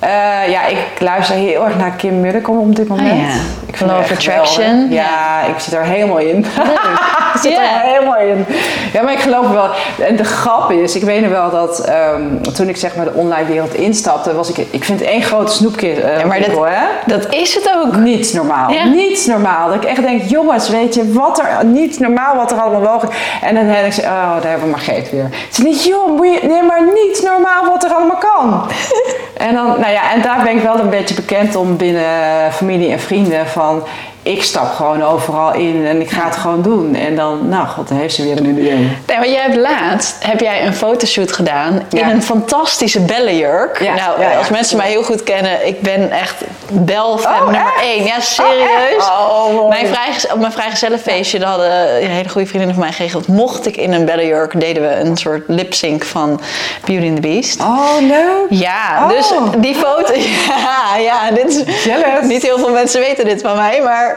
[0.06, 3.12] Eh, ja, ik luister heel erg naar Kim Mullekom op dit moment.
[3.12, 3.34] Oh ja.
[3.66, 4.64] Ik vind echt Attraction.
[4.66, 4.92] geweldig.
[4.94, 6.38] Ja, ik zit er helemaal in.
[7.34, 7.62] ik zit Ja.
[7.62, 8.46] er helemaal in.
[8.94, 9.70] Ja, maar ik geloof wel.
[10.08, 13.14] En de grap is, ik weet nog wel dat ehm, toen ik zeg maar de
[13.14, 16.02] online wereld instapte, was ik, ik vind één grote snoepkist.
[16.02, 16.86] eh, Ja, maar dat, hè?
[17.06, 17.96] dat is het ook.
[17.96, 18.72] Niets normaal.
[18.72, 18.86] Ja.
[18.86, 19.68] Niets normaal.
[19.68, 23.18] Dat ik echt denk, jongens, weet je, wat er niet normaal wat er allemaal mogelijk
[23.42, 25.30] En dan denk ik, oh, daar hebben we maar geet weer.
[25.52, 28.70] Ze niet, joh, moet je, nee, maar niet normaal wat er allemaal kan.
[29.48, 32.92] en dan, nou ja, en daar ben ik wel een beetje bekend om binnen familie
[32.92, 33.84] en vrienden van.
[34.26, 36.96] Ik stap gewoon overal in en ik ga het gewoon doen.
[36.96, 38.74] En dan, nou god, dan heeft ze weer een idee.
[38.76, 43.84] Nee, maar jij hebt laatst heb jij een fotoshoot gedaan in een fantastische bellenjurk.
[43.84, 46.36] Ja, nou, ja, als mensen mij heel goed kennen, ik ben echt
[46.72, 47.82] belfan Oh, nummer echt?
[47.84, 48.04] één.
[48.04, 49.04] Ja, serieus.
[49.04, 49.68] Oh, mooi.
[49.68, 53.28] mijn vrijgez- op mijn vrijgezellenfeestje, daar hadden een hele goede vriendinnen van mij geregeld.
[53.28, 56.40] Mocht ik in een bellenjurk, deden we een soort lip-sync van
[56.86, 57.62] Beauty and the Beast.
[57.62, 58.46] Oh, leuk.
[58.50, 59.10] Ja, Oh.
[59.10, 60.14] dus die foto.
[60.66, 61.84] Ja, ja, dit is.
[61.84, 62.26] Jealous.
[62.28, 64.15] Niet heel veel mensen weten dit van mij, maar.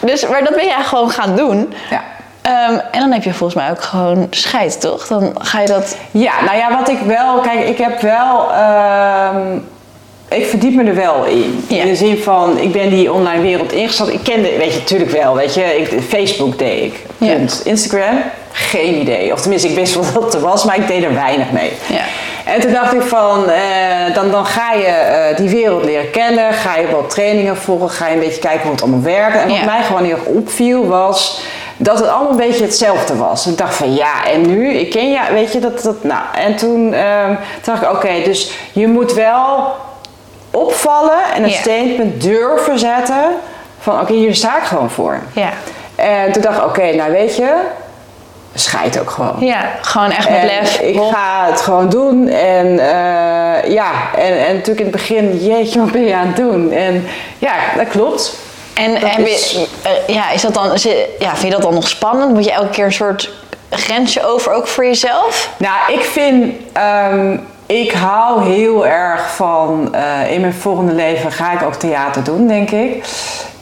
[0.00, 1.74] Dus, maar dat ben jij gewoon gaan doen.
[1.90, 2.02] Ja.
[2.42, 5.06] Ehm, en dan heb je volgens mij ook gewoon scheid, toch?
[5.06, 5.96] Dan ga je dat.
[6.10, 9.56] Ja, nou ja, wat ik wel, kijk, ik heb wel, ehm,
[10.28, 11.64] ik verdiep me er wel in.
[11.68, 11.82] Ja.
[11.82, 14.12] In de zin van, ik ben die online wereld ingestapt.
[14.12, 17.00] Ik kende, weet je, natuurlijk wel, weet je, ik, Facebook deed ik.
[17.18, 17.36] Ja.
[17.64, 19.32] Instagram, geen idee.
[19.32, 21.72] Of tenminste, ik wist wel dat er was, maar ik deed er weinig mee.
[21.86, 22.04] Ja.
[22.46, 26.52] En toen dacht ik van, eh, dan, dan ga je eh, die wereld leren kennen,
[26.52, 29.36] ga je wat trainingen volgen, ga je een beetje kijken hoe het allemaal werkt.
[29.36, 29.64] En wat Ja.
[29.64, 31.40] mij gewoon heel erg opviel was
[31.76, 33.46] dat het allemaal een beetje hetzelfde was.
[33.46, 34.68] Ik dacht van ja, en nu?
[34.72, 36.22] Ik ken ja, weet je dat, dat nou.
[36.34, 39.74] En toen ehm, dacht ik, oké, dus je moet wel
[40.50, 41.56] opvallen en een Ja.
[41.56, 43.24] statement durven zetten
[43.80, 45.18] van oké, hier sta ik gewoon voor.
[45.32, 45.48] Ja.
[45.94, 47.54] En toen dacht ik, oké, nou weet je,
[48.54, 49.36] scheid ook gewoon.
[49.40, 50.78] Ja, gewoon echt met En lef.
[50.80, 51.12] ik Hop.
[51.12, 52.28] ga het gewoon doen.
[52.28, 56.36] En eh, ja, en, en natuurlijk in het begin, jeetje, wat ben je aan het
[56.36, 56.70] doen?
[56.72, 57.06] En
[57.38, 58.34] ja, dat klopt.
[58.74, 60.82] En, Dat en is- eh, ja, is dat dan, is
[61.18, 62.32] ja, vind je dat dan nog spannend?
[62.34, 63.30] Moet je elke keer een soort
[63.70, 65.50] grensje over, ook voor jezelf?
[65.56, 67.36] Nou, ik vind, ehm,
[67.66, 72.46] ik hou heel erg van, eh, in mijn volgende leven ga ik ook theater doen,
[72.46, 73.04] denk ik.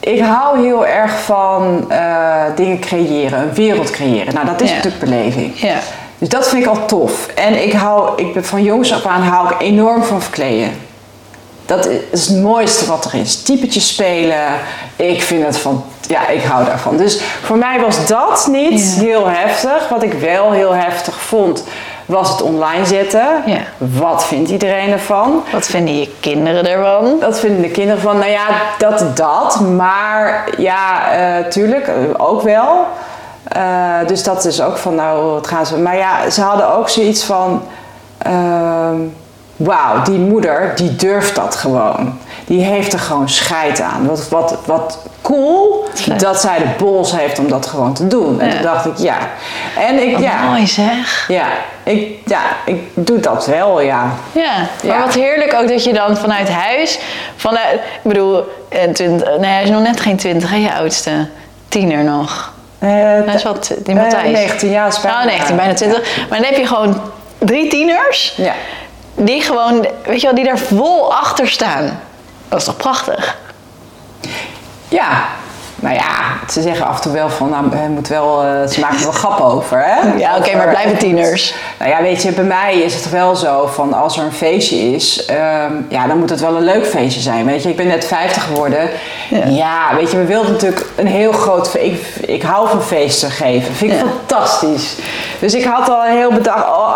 [0.03, 4.33] Ik hou heel erg van eh, dingen creëren, een wereld creëren.
[4.33, 4.75] Nou, dat is Ja.
[4.75, 5.59] natuurlijk beleving.
[5.59, 5.75] Ja.
[6.17, 7.27] Dus dat vind ik al tof.
[7.27, 10.71] En ik hou, ik ben van jongs af aan hou ik enorm van verkleden.
[11.65, 13.41] Dat is het mooiste wat er is.
[13.43, 14.43] Typetjes spelen.
[14.95, 16.97] Ik vind het van, ja, ik hou daarvan.
[16.97, 19.01] Dus voor mij was dat niet Ja.
[19.01, 19.89] heel heftig.
[19.89, 21.63] Wat ik wel heel heftig vond,
[22.11, 23.27] was het online zetten.
[23.45, 23.57] Ja.
[23.77, 25.43] Wat vindt iedereen ervan?
[25.51, 27.15] Wat vinden je kinderen ervan?
[27.19, 28.45] Dat vinden de kinderen van, nou ja,
[28.77, 29.59] dat, dat.
[29.59, 32.85] Maar ja, eh, tuurlijk, eh, ook wel.
[33.47, 33.61] Eh,
[34.07, 35.77] dus dat is ook van, nou, wat gaan ze...
[35.77, 37.63] Maar ja, ze hadden ook zoiets van...
[38.17, 38.95] ehm,
[39.55, 42.17] Wauw, die moeder, die durft dat gewoon.
[42.45, 44.07] Die heeft er gewoon scheid aan.
[44.07, 45.85] Wat, wat, wat cool
[46.17, 48.39] dat zij de bols heeft om dat gewoon te doen.
[48.39, 48.53] En Ja.
[48.53, 49.17] toen dacht ik, ja.
[49.77, 51.25] En ik, Wat ja, mooi zeg.
[51.27, 51.45] ja,
[51.91, 54.11] ik, ja, ik doe dat wel, ja.
[54.31, 55.05] Ja, maar Ja.
[55.05, 56.99] wat heerlijk ook dat je dan vanuit huis,
[57.35, 61.27] vanuit, ik bedoel, eh, twint- nee, hij is nog net geen twintig, hè, je oudste.
[61.67, 62.53] Tiener nog.
[62.79, 64.31] Eh, Hij is wat, die eh, Matthijs.
[64.37, 66.17] 19 jaar, is bijna- Oh, 19, bijna 20.
[66.29, 67.01] Maar dan heb je gewoon
[67.37, 68.53] drie tieners Ja.
[69.15, 71.99] die gewoon, weet je wel, die daar vol achter staan.
[72.49, 73.37] Dat is toch prachtig?
[74.87, 75.25] Ja,
[75.81, 76.03] nou ja,
[76.51, 79.03] ze zeggen af en toe wel van, nou, je moet wel, eh, ze maken er
[79.03, 80.09] wel grappen over, hè?
[80.17, 81.53] Ja, oké, maar blijven tieners.
[81.79, 84.75] Nou ja, weet je, bij mij is het wel zo van, als er een feestje
[84.77, 87.69] is, ehm, ja, dan moet het wel een leuk feestje zijn, weet je.
[87.69, 88.89] Ik ben net 50 geworden.
[89.29, 89.45] Ja.
[89.45, 93.73] Ja, weet je, we wilden natuurlijk een heel groot ik, ik hou van feesten geven,
[93.73, 94.05] vind ik Ja.
[94.05, 94.95] fantastisch.
[95.39, 96.91] Dus ik had al een heel bedacht, al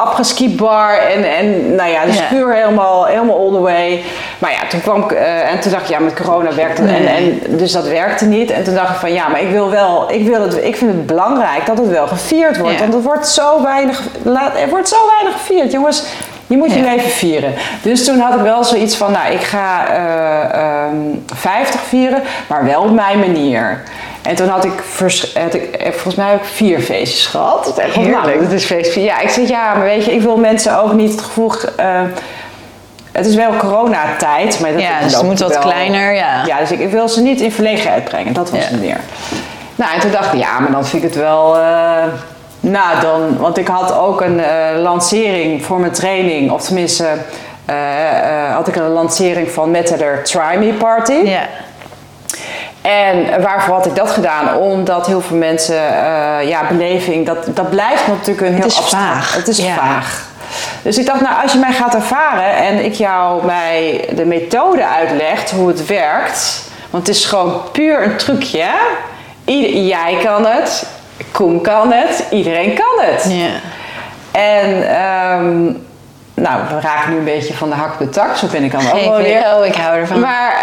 [0.55, 2.25] bar en, en nou ja, de Ja.
[2.25, 4.03] schuur helemaal, helemaal all the way.
[4.45, 6.91] Maar ja, toen kwam ik, eh, en toen dacht ik, ja, met corona werkte het.
[6.91, 7.41] En, Nee.
[7.47, 8.51] en, dus dat werkte niet.
[8.51, 10.91] En toen dacht ik van, ja, maar ik wil wel, ik, wil het, ik vind
[10.91, 12.73] het belangrijk dat het wel gevierd wordt.
[12.73, 12.79] Ja.
[12.79, 15.71] Want het wordt zo weinig, laat, er wordt zo weinig gevierd.
[15.71, 16.03] Jongens,
[16.47, 16.91] je moet je Ja.
[16.93, 17.53] leven vieren.
[17.81, 20.95] Dus toen had ik wel zoiets van, nou, ik ga eh, ehm,
[21.35, 23.83] 50 vieren, maar wel op mijn manier.
[24.21, 24.71] En toen had ik,
[25.33, 27.65] had ik volgens mij heb ik vier feestjes gehad.
[27.65, 28.25] Dat is echt Heerlijk.
[28.25, 29.03] Nou, dat is feest vier.
[29.03, 31.51] Ja, ik zeg ja, maar weet je, ik wil mensen ook niet het gevoel.
[31.77, 32.01] eh,
[33.15, 36.45] het is wel coronatijd, maar dat Ja, dus het moet wat wel- kleiner, ja.
[36.45, 38.33] Ja, dus ik, ik wil ze niet in verlegenheid brengen.
[38.33, 38.65] Dat was Ja.
[38.65, 38.97] het meer.
[39.75, 41.57] Nou, en toen dacht ik, ja, maar dan vind ik het wel.
[41.57, 42.03] eh,
[42.59, 47.07] nou, dan, want ik had ook een eh, lancering voor mijn training, of tenminste.
[47.65, 47.75] eh,
[48.55, 51.11] had ik een lancering van Method Try Me Party.
[51.23, 51.41] Ja.
[52.81, 54.55] En waarvoor had ik dat gedaan?
[54.57, 55.75] Omdat heel veel mensen,
[56.47, 59.35] ja, beleving, dat, dat blijft natuurlijk een heel is abstract- vaag.
[59.35, 59.73] Het is Ja.
[59.73, 60.23] vaag.
[60.81, 64.87] Dus ik dacht, nou, als je mij gaat ervaren en ik jou mij de methode
[64.87, 68.59] uitlegt, hoe het werkt, want het is gewoon puur een trucje.
[68.59, 68.77] hè?
[69.45, 70.85] Ieder, jij kan het,
[71.31, 73.25] Koen kan het, iedereen kan het.
[73.29, 73.49] Ja.
[74.31, 75.63] En ehm,
[76.33, 78.71] nou, we raken nu een beetje van de hak op de tak, zo ben ik
[78.71, 79.23] dan ook wel weer.
[79.23, 79.55] weer.
[79.57, 80.19] Oh, ik hou ervan.
[80.19, 80.53] Maar,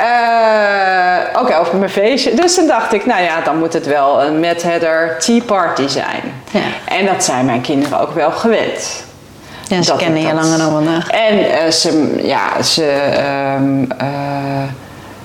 [1.35, 2.35] eh, oké, over mijn feestje.
[2.35, 5.89] Dus toen dacht ik, nou ja, dan moet het wel een Mad Hatter Tea Party
[5.89, 6.43] zijn.
[6.51, 6.61] Ja.
[6.85, 9.05] En dat zijn mijn kinderen ook wel gewend.
[9.69, 11.09] Ja, ze dat kennen je langer dan vandaag.
[11.09, 14.63] En eh, ze, ja, ze, ehm, eh,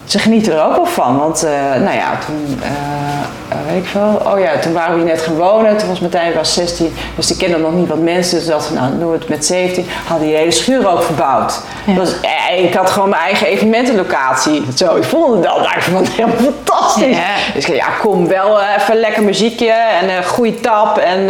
[0.08, 1.18] ze genieten er ook wel van.
[1.18, 4.22] Want, eh, nou ja, toen, eh, weet ik veel.
[4.26, 5.78] Oh ja, toen waren we hier net gaan wonen.
[5.78, 6.96] Toen was Martijn was 16.
[7.16, 8.38] Dus die kenden nog niet wat mensen.
[8.38, 9.88] Dus dachten nou, doen we het met 17.
[10.08, 11.60] Hadden die hele schuur ook verbouwd.
[11.86, 11.94] Ja.
[11.94, 14.64] Dus, eh, ik had gewoon mijn eigen evenementenlocatie.
[14.76, 15.60] Zo, ik vond het al.
[15.60, 17.18] Nou, ik vond het helemaal fantastisch.
[17.18, 17.54] Ja.
[17.54, 20.98] Dus ik ja, kom wel even lekker muziekje en een goede tap.
[20.98, 21.26] En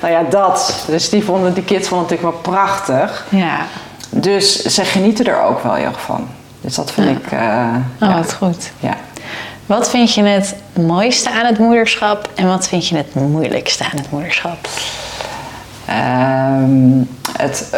[0.00, 0.84] nou ja, dat.
[0.86, 3.24] Dus die vonden, die kids vonden het natuurlijk wel prachtig.
[3.28, 3.56] Ja.
[4.10, 6.28] Dus ze genieten er ook wel heel erg van.
[6.64, 7.32] Dus dat vind ik.
[7.32, 8.22] eh, Oh, ja.
[8.22, 8.70] goed.
[8.80, 8.96] ja.
[9.66, 13.96] Wat vind je het mooiste aan het moederschap en wat vind je het moeilijkste aan
[13.98, 14.68] het moederschap?
[15.86, 17.02] Ehm,
[17.38, 17.68] het,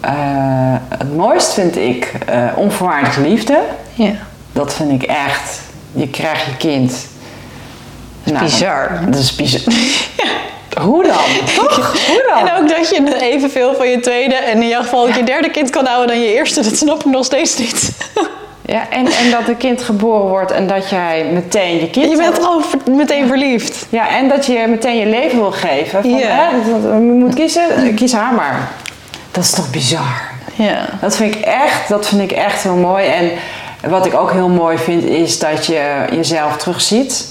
[0.00, 2.12] eh, het mooist vind ik
[2.56, 3.60] onvoorwaardelijke liefde.
[3.94, 4.12] Ja.
[4.52, 5.60] Dat vind ik echt.
[5.92, 7.06] Je krijgt je kind.
[8.24, 9.00] Nou, bizar.
[9.10, 9.60] Dat is bizar.
[10.16, 10.24] ja,
[10.80, 11.16] Hoe dan?
[11.56, 12.06] Toch?
[12.06, 12.48] Hoe dan?
[12.48, 15.50] En ook dat je evenveel van je tweede en in jouw geval ook je derde
[15.50, 16.62] kind kan houden dan je eerste.
[16.62, 17.90] Dat snap ik nog steeds niet.
[18.66, 22.10] Ja, en, en dat een kind geboren wordt en dat jij meteen je kind...
[22.10, 23.86] Je bent ver- meteen verliefd.
[23.88, 26.00] Ja, en dat je meteen je leven wil geven.
[26.02, 26.26] Van, Ja.
[26.28, 26.48] hè,
[26.94, 28.68] je moet kiezen, kies haar maar.
[29.30, 30.28] Dat is toch bizar?
[30.54, 30.84] Ja.
[31.00, 33.06] Dat vind ik echt, dat vind ik echt heel mooi.
[33.06, 33.30] En
[33.90, 37.29] wat ik ook heel mooi vind, is dat je jezelf terugziet.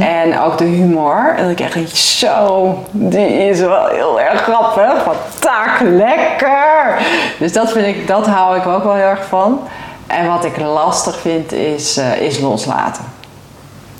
[0.00, 1.34] En ook de humor.
[1.38, 5.04] Dat ik echt denk, zo, die is wel heel erg grappig.
[5.04, 6.98] Wat taak lekker.
[7.38, 9.60] Dus dat vind ik, dat hou ik ook wel heel erg van.
[10.06, 13.04] En wat ik lastig vind, is, eh, is loslaten.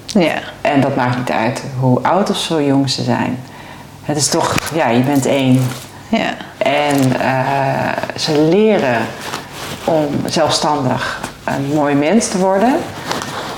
[0.07, 0.35] Ja.
[0.61, 3.39] En dat maakt niet uit hoe oud of zo jong ze zijn.
[4.03, 5.68] Het is toch, ja, je bent één.
[6.09, 6.31] Ja.
[6.59, 8.99] En eh, ze leren
[9.85, 12.77] om zelfstandig een mooi mens te worden.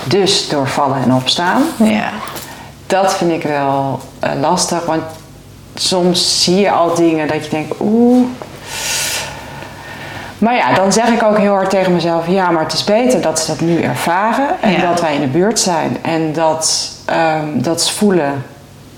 [0.07, 1.61] Dus door vallen en opstaan.
[1.77, 2.09] Ja.
[2.87, 5.01] Dat vind ik wel eh, lastig, want
[5.75, 8.25] soms zie je al dingen dat je denkt, oeh.
[10.37, 13.21] Maar ja, dan zeg ik ook heel hard tegen mezelf, ja, maar het is beter
[13.21, 14.81] dat ze dat nu ervaren en Ja.
[14.89, 18.45] dat wij in de buurt zijn en dat, ehm, dat ze voelen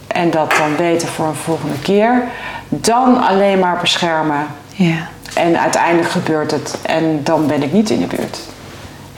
[0.07, 2.23] en dat dan weten voor een volgende keer,
[2.69, 4.95] dan alleen maar beschermen Ja.
[5.33, 8.39] en uiteindelijk gebeurt het en dan ben ik niet in de buurt.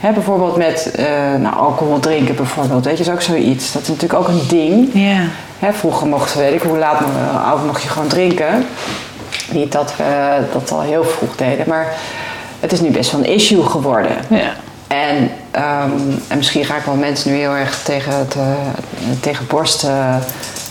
[0.02, 1.04] Hè, bijvoorbeeld met eh,
[1.38, 3.72] nou, alcohol drinken bijvoorbeeld, weet je, is ook zoiets.
[3.72, 4.90] Dat is natuurlijk ook een ding.
[4.92, 5.20] Ja.
[5.58, 8.66] Hè, vroeger mochten we, weet ik hoe laat mo- oud mocht je gewoon drinken.
[9.50, 11.86] Niet dat we dat al heel vroeg deden, maar
[12.60, 14.16] het is nu best wel een issue geworden.
[14.28, 14.52] Ja.
[14.86, 15.90] En, ehm,
[16.28, 18.42] en misschien ga ik wel mensen nu heel erg tegen het, eh,
[19.20, 19.90] tegen borst, eh,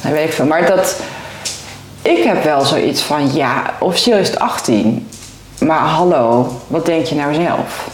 [0.01, 0.45] nou, weet ik veel.
[0.45, 0.95] Maar dat,
[2.01, 5.07] ik heb wel zoiets van, ja, officieel is het 18.
[5.59, 7.89] Maar hallo, wat denk je nou zelf?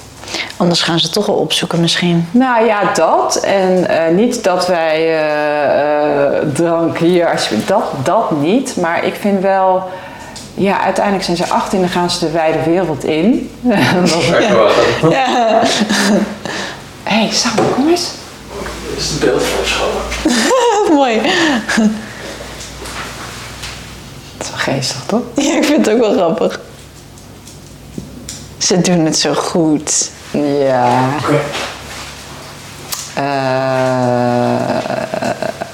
[0.57, 2.27] Anders gaan ze toch wel opzoeken misschien.
[2.31, 3.35] Nou ja, dat.
[3.35, 8.75] En eh, niet dat wij eh, eh, drank hier, alsjeblieft, dat, dat niet.
[8.75, 9.89] Maar ik vind wel,
[10.53, 13.51] ja, uiteindelijk zijn ze 18 en dan gaan ze de wijde wereld in.
[13.69, 14.51] Echt
[15.01, 15.11] wel.
[15.11, 15.61] Ja.
[17.03, 18.11] Hé, hey, Sam, kom eens.
[18.89, 19.87] Dit is het beeld van.
[20.97, 21.21] Mooi.
[24.37, 25.21] Dat is wel geestig, toch?
[25.45, 26.59] Ja, ik vind het ook wel grappig.
[28.57, 30.11] Ze doen het zo goed.
[30.31, 30.99] Ja.
[33.15, 33.23] Eh,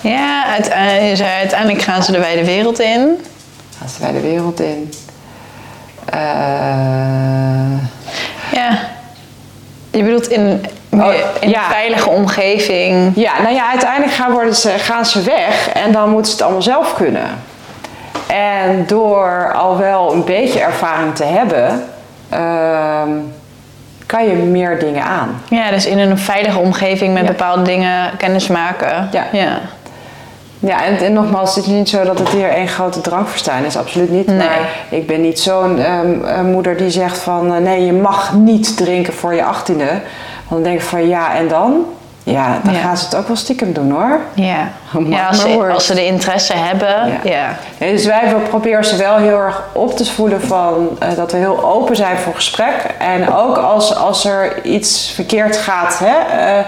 [0.01, 0.43] Ja,
[1.16, 3.26] ze- uiteindelijk gaan ze de wijde wereld in.
[3.80, 4.93] gaan ze de wijde wereld in.
[6.06, 6.20] Eh,
[8.51, 8.80] Ja.
[9.91, 11.64] Je bedoelt in, Oh, in ja.
[11.66, 13.12] een veilige omgeving.
[13.16, 16.41] Ja, nou ja, uiteindelijk gaan, worden ze, gaan ze weg en dan moeten ze het
[16.41, 17.28] allemaal zelf kunnen.
[18.28, 21.84] En door al wel een beetje ervaring te hebben,
[22.30, 23.10] ehm,
[24.06, 25.41] kan je meer dingen aan.
[25.49, 27.28] Ja, dus in een veilige omgeving met Ja.
[27.30, 29.08] bepaalde dingen kennis maken.
[29.12, 29.26] Ja.
[29.32, 29.60] ja.
[30.60, 33.78] Ja, en, en nogmaals, het is niet zo dat het hier één grote drankverstijn is,
[33.78, 34.28] absoluut niet.
[34.28, 34.38] Nee.
[34.38, 38.34] Maar ik ben niet zo'n ehm, eh, moeder die zegt van eh, nee, je mag
[38.34, 39.86] niet drinken voor je achttiende.
[39.86, 40.01] Want
[40.49, 41.86] dan denk ik van ja, en dan?
[42.24, 42.80] Ja, dan Ja.
[42.80, 44.19] gaan ze het ook wel stiekem doen hoor.
[44.34, 44.67] Ja,
[45.30, 45.74] als, ze, worden.
[45.74, 46.88] als ze de interesse hebben.
[46.88, 47.19] Ja.
[47.24, 47.55] Ja.
[47.78, 51.38] Ja, dus wij proberen ze wel heel erg op te voeden van eh, dat we
[51.38, 52.86] heel open zijn voor gesprek.
[52.99, 56.65] En ook als, als er iets verkeerd gaat, hè, eh,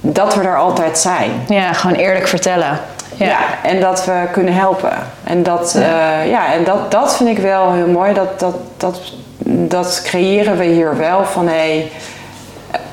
[0.00, 1.30] dat we er altijd zijn.
[1.48, 2.78] Ja, gewoon eerlijk vertellen.
[3.16, 3.26] Ja.
[3.26, 3.38] Ja.
[3.62, 4.92] en dat we kunnen helpen.
[5.24, 6.20] En dat, ja.
[6.20, 8.12] ja, en dat, dat vind ik wel heel mooi.
[8.12, 9.00] Dat, dat, dat,
[9.44, 11.90] dat creëren we hier wel van hé,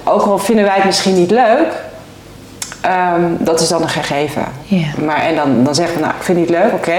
[0.04, 1.68] ook al vinden wij het misschien niet leuk,
[2.82, 4.44] ehm, dat is dan een gegeven.
[5.06, 6.98] Maar, en dan, dan zeggen we, nou, ik vind het niet leuk, oké.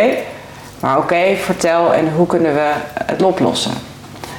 [0.81, 2.71] Maar oké, vertel en hoe kunnen we
[3.05, 3.73] het oplossen?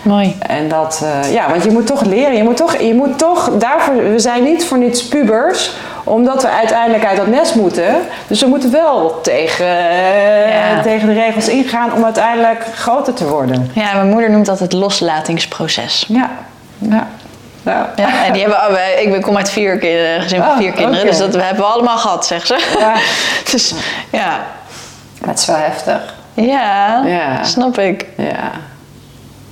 [0.01, 0.35] Mooi.
[0.39, 2.35] En dat, eh, ja, want je moet toch leren.
[2.35, 5.71] Je moet toch, je moet toch, daarvoor, we zijn niet voor niets pubers,
[6.03, 7.95] omdat we uiteindelijk uit dat nest moeten.
[8.27, 10.81] Dus we moeten wel tegen, eh, Ja.
[10.81, 13.71] tegen de regels ingaan om uiteindelijk groter te worden.
[13.73, 16.05] Ja, mijn moeder noemt dat het loslatingsproces.
[16.07, 16.29] Ja,
[16.77, 17.07] ja.
[17.65, 17.89] Ja.
[17.95, 20.71] Ja, en die hebben, oh, wij- ik kom uit vier kinderen, gezin van Oh, vier
[20.71, 22.75] kinderen, dus dat hebben we allemaal gehad, zegt ze.
[22.79, 22.93] Ja.
[23.51, 23.73] dus
[24.11, 24.39] ja,
[25.25, 26.13] Het is wel heftig.
[26.33, 27.43] ja, Ja.
[27.43, 28.05] snap ik.
[28.17, 28.51] Ja.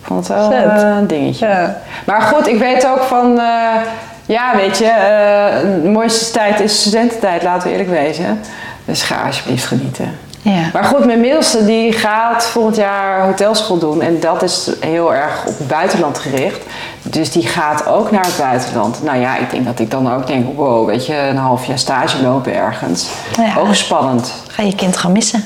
[0.02, 0.82] Ik vond het wel Vet.
[0.84, 1.48] eh, een dingetje.
[1.48, 1.78] Ja.
[2.06, 3.82] Maar goed, ik weet ook van, eh,
[4.26, 8.42] ja, weet je, eh, de mooiste tijd is studententijd, laten we eerlijk wezen.
[8.86, 10.20] Dus ga alsjeblieft genieten.
[10.42, 10.62] Ja.
[10.74, 14.02] Maar goed, mijn middelste die gaat volgend jaar hotelschool doen.
[14.02, 16.60] En dat is heel erg op het buitenland gericht.
[17.02, 19.04] Dus die gaat ook naar het buitenland.
[19.04, 21.80] Nou ja, ik denk dat ik dan ook denk, wow, weet je, een half jaar
[21.80, 23.08] stage lopen ergens.
[23.38, 23.56] Ja.
[23.58, 24.34] Ook spannend.
[24.48, 25.44] Ga je kind gaan missen?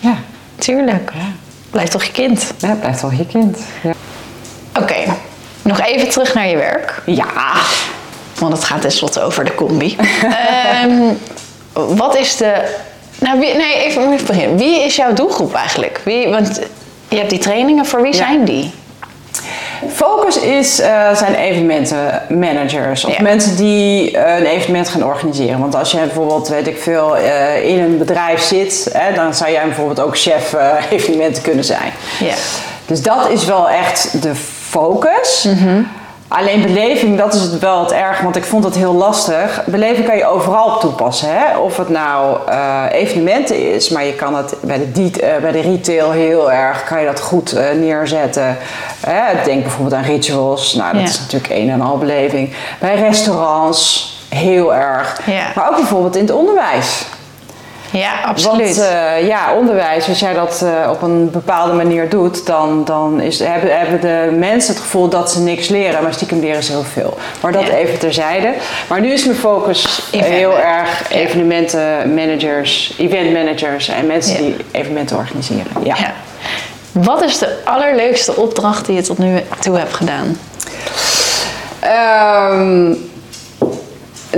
[0.00, 0.14] Ja,
[0.58, 1.12] Tuurlijk.
[1.70, 2.52] Blijf toch je kind.
[2.58, 3.58] ja blijft wel je kind.
[3.82, 3.92] Ja.
[4.80, 4.94] Oké,
[5.62, 7.02] nog even terug naar je werk.
[7.06, 7.26] ja.
[8.38, 9.96] Want het gaat tenslotte over de combi.
[10.72, 11.00] Ehm,
[11.72, 12.74] wat is de
[13.18, 14.56] Nou, wie, nee, even, even beginnen.
[14.56, 16.00] Wie is jouw doelgroep eigenlijk?
[16.04, 16.60] Wie, want
[17.08, 18.16] je hebt die trainingen, voor wie Ja.
[18.18, 18.70] zijn die?
[19.90, 23.22] Focus is, eh, zijn evenementenmanagers of Ja.
[23.22, 25.58] mensen die eh, een evenement gaan organiseren.
[25.60, 29.50] Want als je bijvoorbeeld, weet ik veel, eh, in een bedrijf zit, hè, dan zou
[29.50, 30.54] jij bijvoorbeeld ook chef
[30.90, 31.92] evenementen kunnen zijn.
[32.20, 32.34] Ja.
[32.86, 34.34] Dus dat is wel echt de
[34.68, 35.44] focus.
[35.44, 35.82] Mhm.
[36.38, 39.62] Alleen beleving, dat is het wel het erg, want ik vond het heel lastig.
[39.66, 41.28] Beleving kan je overal op toepassen.
[41.28, 41.56] Hè?
[41.58, 45.52] Of het nou eh, evenementen is, maar je kan het bij de, diet- eh, bij
[45.52, 48.56] de retail heel erg, kan je dat goed eh, neerzetten.
[49.44, 51.08] Denk bijvoorbeeld aan rituals, nou dat Ja.
[51.08, 52.54] is natuurlijk een en al beleving.
[52.80, 55.20] Bij restaurants, heel erg.
[55.26, 55.42] Ja.
[55.54, 57.06] Maar ook bijvoorbeeld in het onderwijs.
[57.92, 58.76] Ja, absoluut.
[58.76, 63.20] Want eh, ja, onderwijs, als jij dat eh, op een bepaalde manier doet, dan, dan
[63.20, 66.72] is, hebben, hebben de mensen het gevoel dat ze niks leren, maar stiekem leren ze
[66.72, 67.18] heel veel.
[67.40, 67.72] Maar dat Ja.
[67.74, 68.52] even terzijde.
[68.88, 74.38] Maar nu is mijn focus Event- heel erg evenementenmanagers, eventmanagers en mensen Ja.
[74.40, 75.66] die evenementen organiseren.
[75.82, 75.96] Ja.
[75.98, 76.12] ja.
[76.92, 80.38] Wat is de allerleukste opdracht die je tot nu toe hebt gedaan?
[81.80, 82.94] Ehm,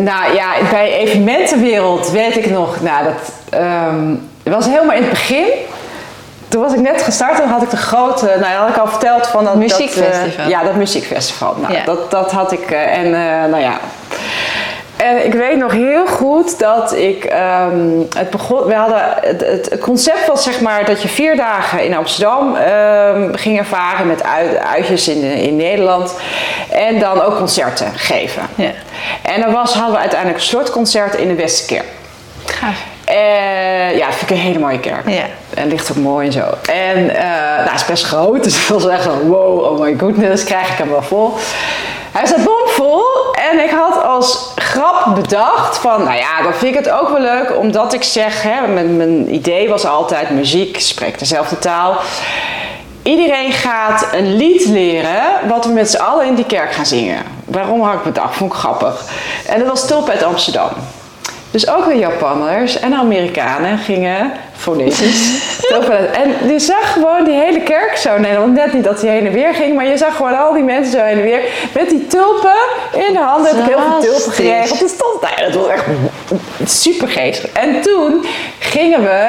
[0.05, 3.15] nou ja, bij evenementenwereld weet ik nog, nou dat
[3.57, 5.47] ehm, het was helemaal in het begin.
[6.49, 8.89] Toen was ik net gestart en had ik de grote, nou dat had ik al
[8.89, 10.27] verteld van dat Muziekfestival.
[10.27, 11.57] Dat, eh, ja, dat muziekfestival.
[11.61, 11.85] Nou, Ja.
[11.85, 13.79] dat, dat had ik eh, en eh, nou ja.
[14.97, 18.67] En ik weet nog heel goed dat ik ehm, het begon.
[18.67, 23.59] We hadden het, concept was zeg maar dat je vier dagen in Amsterdam ehm, ging
[23.59, 26.15] ervaren met uit, uitjes in, in Nederland
[26.71, 28.43] en dan ook concerten geven.
[28.55, 28.71] Ja.
[29.23, 31.89] En dan was, hadden we uiteindelijk een slotconcert in de Westerkerk.
[32.45, 32.93] Gaaf.
[33.05, 35.09] Eh, ja, dat vind ik een hele mooie kerk.
[35.09, 35.25] Ja.
[35.55, 36.45] En ligt ook mooi en zo.
[36.73, 37.23] En eh
[37.57, 40.79] nou, het is best groot, dus was echt zo, wow, oh my goodness, krijg ik
[40.79, 41.35] hem wel vol.
[42.13, 43.03] Hij staat bomvol
[43.51, 47.21] en ik had als grap bedacht van, nou ja, dan vind ik het ook wel
[47.21, 51.97] leuk, omdat ik zeg, hè, mijn, mijn idee was altijd, muziek spreekt dezelfde taal.
[53.03, 57.23] Iedereen gaat een lied leren wat we met z'n allen in die kerk gaan zingen.
[57.45, 58.37] Waarom had ik bedacht?
[58.37, 59.05] Vond ik grappig.
[59.47, 60.71] En dat was Tulp uit Amsterdam.
[61.55, 65.43] Dus ook de Japanners en Amerikanen gingen fonetisch.
[66.13, 68.19] En je zag gewoon die hele kerk zo.
[68.19, 70.53] Nee, want net niet dat hij heen en weer ging, maar je zag gewoon al
[70.53, 71.41] die mensen zo heen en weer.
[71.75, 72.57] Met die tulpen
[72.93, 73.57] in de handen.
[73.57, 74.81] Heb ik heel veel tulpen geregeld.
[74.81, 75.85] Het stond, nou ja, dat was echt
[76.65, 77.53] super geestig.
[77.53, 78.25] En toen
[78.59, 79.27] gingen we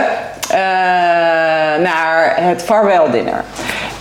[1.81, 3.43] naar het farewell dinner.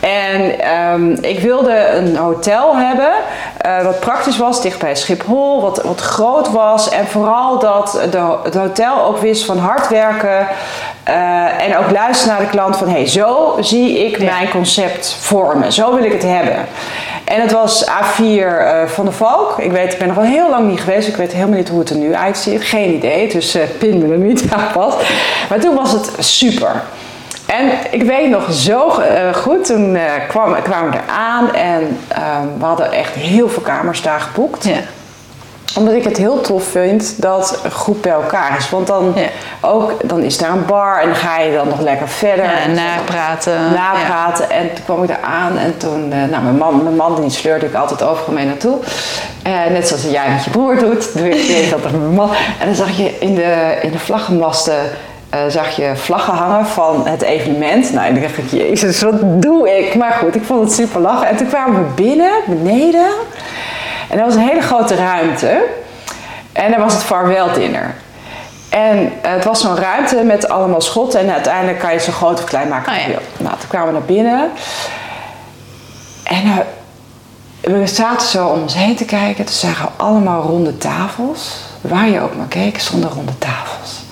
[0.01, 3.13] En ehm, ik wilde een hotel hebben
[3.59, 6.89] eh, wat praktisch was, dicht bij Schiphol, wat, wat groot was.
[6.89, 10.47] En vooral dat de, het hotel ook wist van hard werken
[11.05, 12.89] eh, en ook luisteren naar de klant van...
[12.89, 16.57] hey, zo zie ik mijn concept vormen, zo wil ik het hebben.
[17.25, 19.59] En het was A4 eh, van de Valk.
[19.59, 21.09] Ik weet, ik ben nog wel heel lang niet geweest.
[21.09, 22.63] Ik weet helemaal niet hoe het er nu uitziet.
[22.63, 24.97] Geen idee, dus eh pin me er niet aan vast.
[25.49, 26.83] Maar toen was het super.
[27.47, 29.01] En ik weet nog zo
[29.35, 29.99] goed, toen
[30.29, 34.65] kwam, kwamen we eraan en ehm, we hadden echt heel veel kamers daar geboekt.
[34.65, 34.81] Ja.
[35.77, 38.71] Omdat ik het heel tof vind dat een groep bij elkaar is.
[38.71, 39.23] Want dan, Ja.
[39.61, 42.45] ook, dan is daar een bar en dan ga je dan nog lekker verder.
[42.45, 43.73] Ja, En napraten.
[43.73, 44.51] napraten.
[44.51, 47.31] En toen kwam ik daar aan en toen, eh, nou mijn man, mijn man die
[47.31, 48.79] sleurde ik altijd overal mee naartoe.
[49.43, 52.31] Eh, net zoals jij met je broer doet, doe ik dat met mijn man.
[52.61, 54.79] En dan zag je in de, in de vlaggenmasten,
[55.31, 57.93] eh, zag je vlaggen hangen van het evenement.
[57.93, 59.95] Nou, en dan dacht ik, jezus, wat doe ik?
[59.95, 61.29] Maar goed, ik vond het super lachen.
[61.29, 63.07] En toen kwamen we binnen, beneden.
[64.09, 65.65] En dat was een hele grote ruimte.
[66.53, 67.95] En daar was het farewell dinner.
[68.69, 71.21] En het was zo'n ruimte met allemaal schotten.
[71.21, 73.05] En uiteindelijk kan je het zo groot of klein maken Oh ja.
[73.05, 73.21] je wil.
[73.37, 74.51] Nou, toen kwamen we naar binnen.
[76.25, 76.59] En eh,
[77.73, 79.45] we zaten zo om ons heen te kijken.
[79.45, 81.57] Toen zagen we allemaal ronde tafels.
[81.81, 84.03] Waar je ook maar keek, stonden ronde tafels.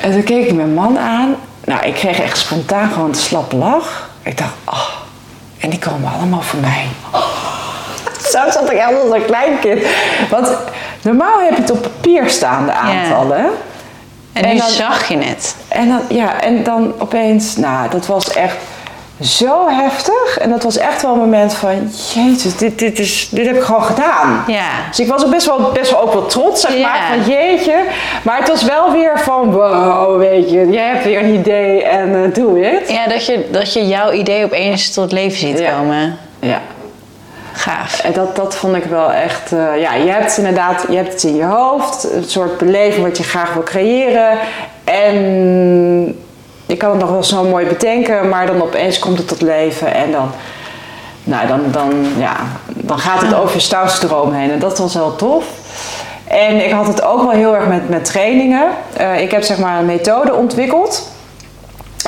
[0.00, 1.36] En toen keek ik mijn man aan.
[1.64, 4.10] Nou, ik kreeg echt spontaan gewoon een slappe lach.
[4.22, 4.88] Ik dacht, oh,
[5.58, 6.86] en die komen allemaal voor mij.
[8.34, 9.82] Zo zat ik echt als een klein kind.
[10.30, 10.48] Want
[11.02, 13.44] normaal heb je het op papier staan, de aantallen.
[14.32, 15.56] En nu En dan- zag je het.
[15.68, 18.56] En dan, ja, en dan opeens, nou, dat was echt
[19.20, 20.38] zo heftig.
[20.38, 23.62] En dat was echt wel een moment van, jezus, dit, dit, is, dit heb ik
[23.62, 24.44] gewoon gedaan.
[24.46, 24.68] Ja.
[24.88, 26.80] Dus ik was ook best wel, best wel ook wel trots, zeg Ja.
[26.88, 27.74] maar, van jeetje.
[28.22, 32.24] Maar het was wel weer van, wow, weet je, jij hebt weer een idee en
[32.24, 32.90] eh, doe het.
[32.90, 35.70] Ja, dat je, dat je jouw idee opeens tot leven ziet Ja.
[35.78, 36.18] komen.
[36.40, 36.60] Ja.
[37.56, 38.00] Gaaf.
[38.00, 41.22] En dat, dat vond ik wel echt, eh, ja, je hebt inderdaad, je hebt het
[41.22, 44.38] in je hoofd, een soort beleving wat je graag wil creëren.
[44.84, 45.14] En
[46.66, 49.94] je kan het nog wel zo mooi bedenken, maar dan opeens komt het tot leven
[49.94, 50.30] en dan,
[51.24, 52.36] nou, dan, dan, ja,
[52.66, 54.50] dan gaat het over je stouwstroom heen.
[54.50, 55.44] En dat was wel tof.
[56.28, 58.66] En ik had het ook wel heel erg met, met trainingen.
[58.96, 61.12] Eh, ik heb zeg maar een methode ontwikkeld.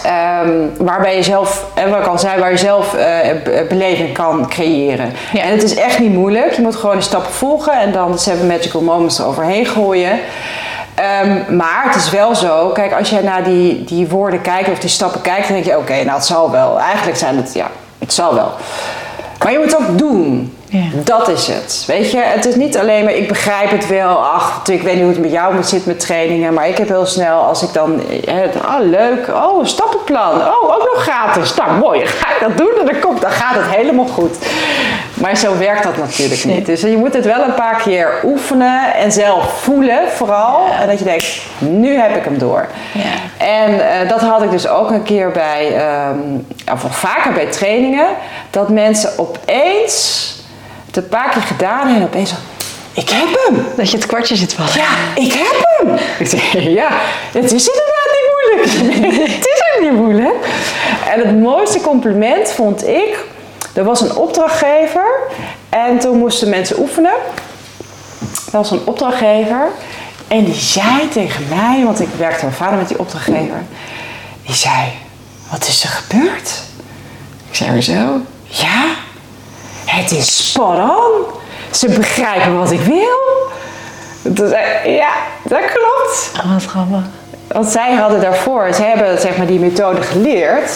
[0.03, 2.91] Ehm, waarbij je zelf, en wat ik al zei, waar je zelf
[3.45, 5.13] be- beleving kan creëren.
[5.33, 5.43] Ja.
[5.43, 6.53] En het is echt niet moeilijk.
[6.53, 10.19] Je moet gewoon de stappen volgen en dan de Seven Magical Moments eroverheen gooien.
[10.95, 14.79] Ehm, maar het is wel zo, kijk, als jij naar die, die woorden kijkt of
[14.79, 16.81] die stappen kijkt, dan denk je: oké, nou het zal wel.
[16.81, 17.67] Eigenlijk zijn het, ja,
[17.99, 18.51] het zal wel.
[19.43, 20.56] Maar je moet het ook doen.
[20.69, 20.85] Ja.
[21.05, 21.85] Dat is het.
[21.87, 24.25] Weet je, het is niet alleen maar ik begrijp het wel.
[24.25, 26.55] Ach, ik weet niet hoe het met jou zit met trainingen.
[26.55, 28.01] Maar ik heb heel snel, als ik dan.
[28.65, 29.29] Oh, leuk.
[29.29, 30.35] Oh, een stappenplan.
[30.35, 31.55] Oh, ook nog gratis.
[31.55, 31.99] Nou, mooi.
[31.99, 34.37] Dan ga ik dat doen en dan, komt, dan gaat het helemaal goed.
[35.15, 36.67] Maar zo werkt dat natuurlijk niet.
[36.67, 40.67] Dus je moet het wel een paar keer oefenen en zelf voelen, vooral.
[40.81, 42.67] En dat je denkt: nu heb ik hem door.
[42.93, 43.47] Ja.
[43.47, 46.19] En eh, dat had ik dus ook een keer bij, ehm,
[46.73, 48.07] of vaker bij trainingen,
[48.51, 50.35] dat mensen opeens
[50.97, 52.37] het een paar keer gedaan en opeens zo,
[52.93, 53.67] ik heb hem!
[53.77, 54.73] Dat je het kwartje zit vallen.
[54.75, 55.99] Ja, ik heb hem!
[56.19, 56.89] Ik zeg, ja,
[57.33, 59.29] het is inderdaad niet moeilijk.
[59.33, 60.47] het is ook niet moeilijk.
[61.13, 63.25] En het mooiste compliment vond ik,
[63.73, 65.07] er was een opdrachtgever
[65.69, 67.15] en toen moesten mensen oefenen.
[68.47, 69.69] Er was een opdrachtgever
[70.29, 73.63] en die zei tegen mij, want ik werkte al vader met die opdrachtgever,
[74.47, 74.93] die zei,
[75.51, 76.63] wat is er gebeurd?
[77.49, 78.85] Ik zei, zo, ja,
[79.87, 81.25] het is spot on.
[81.71, 83.51] Ze begrijpen wat ik wil.
[84.23, 84.49] Ik,
[84.85, 85.13] ja,
[85.43, 86.31] dat klopt.
[86.45, 87.03] Oh, wat grappig.
[87.47, 90.71] Want zij hadden daarvoor, ze hebben zeg maar die methode geleerd.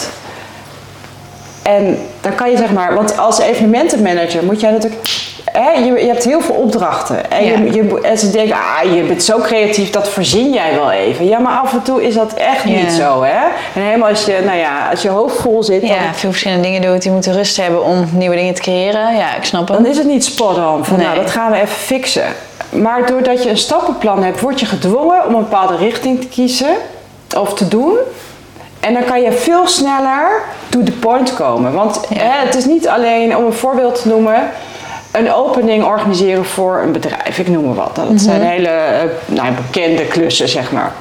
[1.61, 5.01] En dan kan je zeg maar, want als evenementenmanager moet jij natuurlijk,
[5.45, 7.31] hè, je, je hebt heel veel opdrachten.
[7.31, 7.57] En, Ja.
[7.57, 11.25] je, je, en ze denken, ah, je bent zo creatief, dat verzin jij wel even.
[11.27, 12.69] Ja, maar af en toe is dat echt Ja.
[12.81, 13.43] niet zo, hè.
[13.75, 16.63] En helemaal als je, nou ja, als je hoofd vol zit, dan, Ja, veel verschillende
[16.63, 17.01] dingen doet.
[17.01, 19.15] Die moeten rust hebben om nieuwe dingen te creëren.
[19.15, 19.87] Ja, ik snap dan het.
[19.87, 20.85] is het niet spot on.
[20.85, 21.05] Van, Nee.
[21.05, 22.23] nou, dat gaan we even fixen.
[22.69, 26.75] Maar doordat je een stappenplan hebt, word je gedwongen om een bepaalde richting te kiezen
[27.37, 27.97] of te doen.
[28.79, 31.73] En dan kan je veel sneller to the point komen.
[31.73, 32.17] Want Ja.
[32.17, 34.49] hè, het is niet alleen, om een voorbeeld te noemen,
[35.11, 37.39] een opening organiseren voor een bedrijf.
[37.39, 37.95] Ik noem maar wat.
[37.95, 40.91] Dat zijn hele eh, nou, bekende klussen, zeg maar.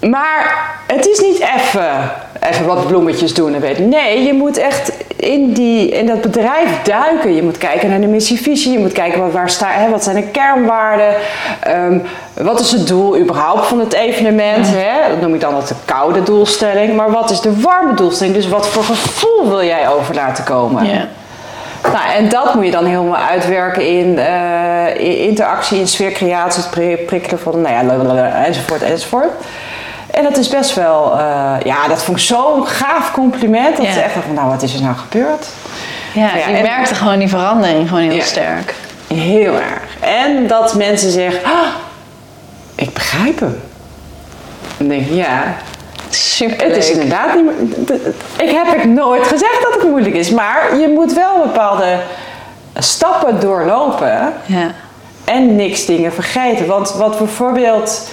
[0.00, 2.10] Maar het is niet even,
[2.40, 3.78] even wat bloemetjes doen en weet.
[3.78, 7.34] Nee, je moet echt in, die, in dat bedrijf duiken.
[7.34, 8.72] Je moet kijken naar de missievisie.
[8.72, 11.14] Je moet kijken wat, waar sta, hè, wat zijn de kernwaarden.
[11.60, 11.98] Ehm,
[12.34, 14.66] wat is het doel überhaupt van het evenement?
[14.68, 15.08] Hè?
[15.08, 16.96] Dat noem ik dan altijd de koude doelstelling.
[16.96, 18.36] Maar wat is de warme doelstelling?
[18.36, 20.86] Dus wat voor gevoel wil jij over laten komen?
[20.86, 21.08] Ja.
[21.82, 26.70] Nou, en dat moet je dan helemaal uitwerken in, eh, in interactie, in sfeercreatie, het
[26.70, 27.74] pri- prikkelen van, nou
[28.14, 29.30] ja, enzovoort, enzovoort.
[30.10, 33.76] En dat is best wel, eh, ja, dat vond ik zo'n gaaf compliment.
[33.76, 33.92] Dat Ja.
[33.92, 35.46] ze echt dacht van, nou, wat is er nou gebeurd?
[36.12, 38.22] Ja, Ja, je en- merkte gewoon die verandering gewoon heel Ja.
[38.22, 38.74] sterk.
[39.14, 39.82] Heel erg.
[40.00, 41.66] En dat mensen zeggen, ah,
[42.74, 43.60] ik begrijp hem.
[44.76, 45.42] Dan denk ik, ja,
[46.08, 47.90] Super het is inderdaad niet
[48.38, 51.98] Ik heb ik nooit gezegd dat het moeilijk is, maar je moet wel bepaalde
[52.74, 54.32] stappen doorlopen.
[54.46, 54.74] Ja.
[55.24, 56.66] en niks dingen vergeten.
[56.66, 58.08] Want wat bijvoorbeeld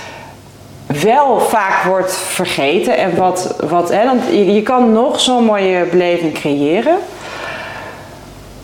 [0.87, 6.33] wel vaak wordt vergeten en wat, wat hè, je, je kan nog zo'n mooie beleving
[6.33, 6.97] creëren.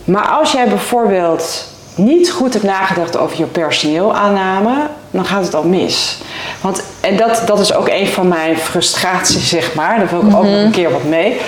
[0.04, 4.74] Maar als jij bijvoorbeeld niet goed hebt nagedacht over je personeelaanname,
[5.10, 6.18] dan gaat het al mis.
[6.62, 9.98] Want, en dat, dat is ook een van mijn frustraties, zeg maar.
[9.98, 11.40] Daar wil ik ook nog een keer wat mee.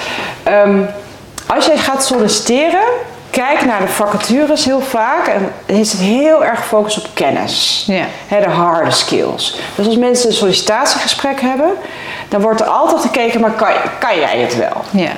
[0.42, 0.78] Ehm,
[1.46, 2.82] als jij gaat solliciteren,
[3.30, 5.26] kijk naar de vacatures heel vaak.
[5.26, 7.84] En is het heel erg gefocust op kennis.
[7.86, 8.04] Ja.
[8.28, 9.58] De harde skills.
[9.74, 11.70] Dus als mensen een sollicitatiegesprek hebben,
[12.28, 14.82] dan wordt er altijd gekeken, maar kan, kan jij het wel?
[14.90, 15.12] Ja.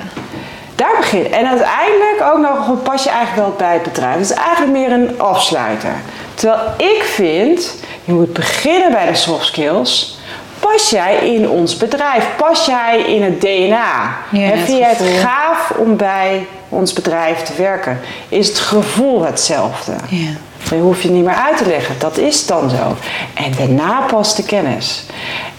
[0.77, 1.33] Daar begin.
[1.33, 4.13] En uiteindelijk ook nog pas je eigenlijk wel bij het bedrijf.
[4.13, 5.93] Het is eigenlijk meer een afsluiter.
[6.33, 10.19] Terwijl ik vind, je moet beginnen bij de soft skills.
[10.59, 12.27] Pas jij in ons bedrijf?
[12.37, 14.17] Pas jij in het DNA?
[14.29, 17.99] Ja, het vind jij het gaaf om bij ons bedrijf te werken?
[18.29, 19.93] Is het gevoel hetzelfde?
[20.09, 20.29] Ja.
[20.69, 21.95] Dan hoef je niet meer uit te leggen.
[21.99, 22.95] Dat is dan zo.
[23.33, 25.05] En daarna pas de kennis.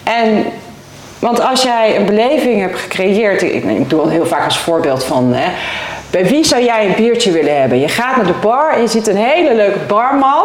[0.03, 0.47] En,
[1.19, 3.43] want als jij een beleving hebt gecreëerd...
[3.43, 5.33] Ik, ik doe al heel vaak als voorbeeld van...
[5.33, 5.51] Hè,
[6.11, 7.81] bij wie zou jij een biertje willen hebben?
[7.81, 10.45] Je gaat naar de bar en je ziet een hele leuke barman.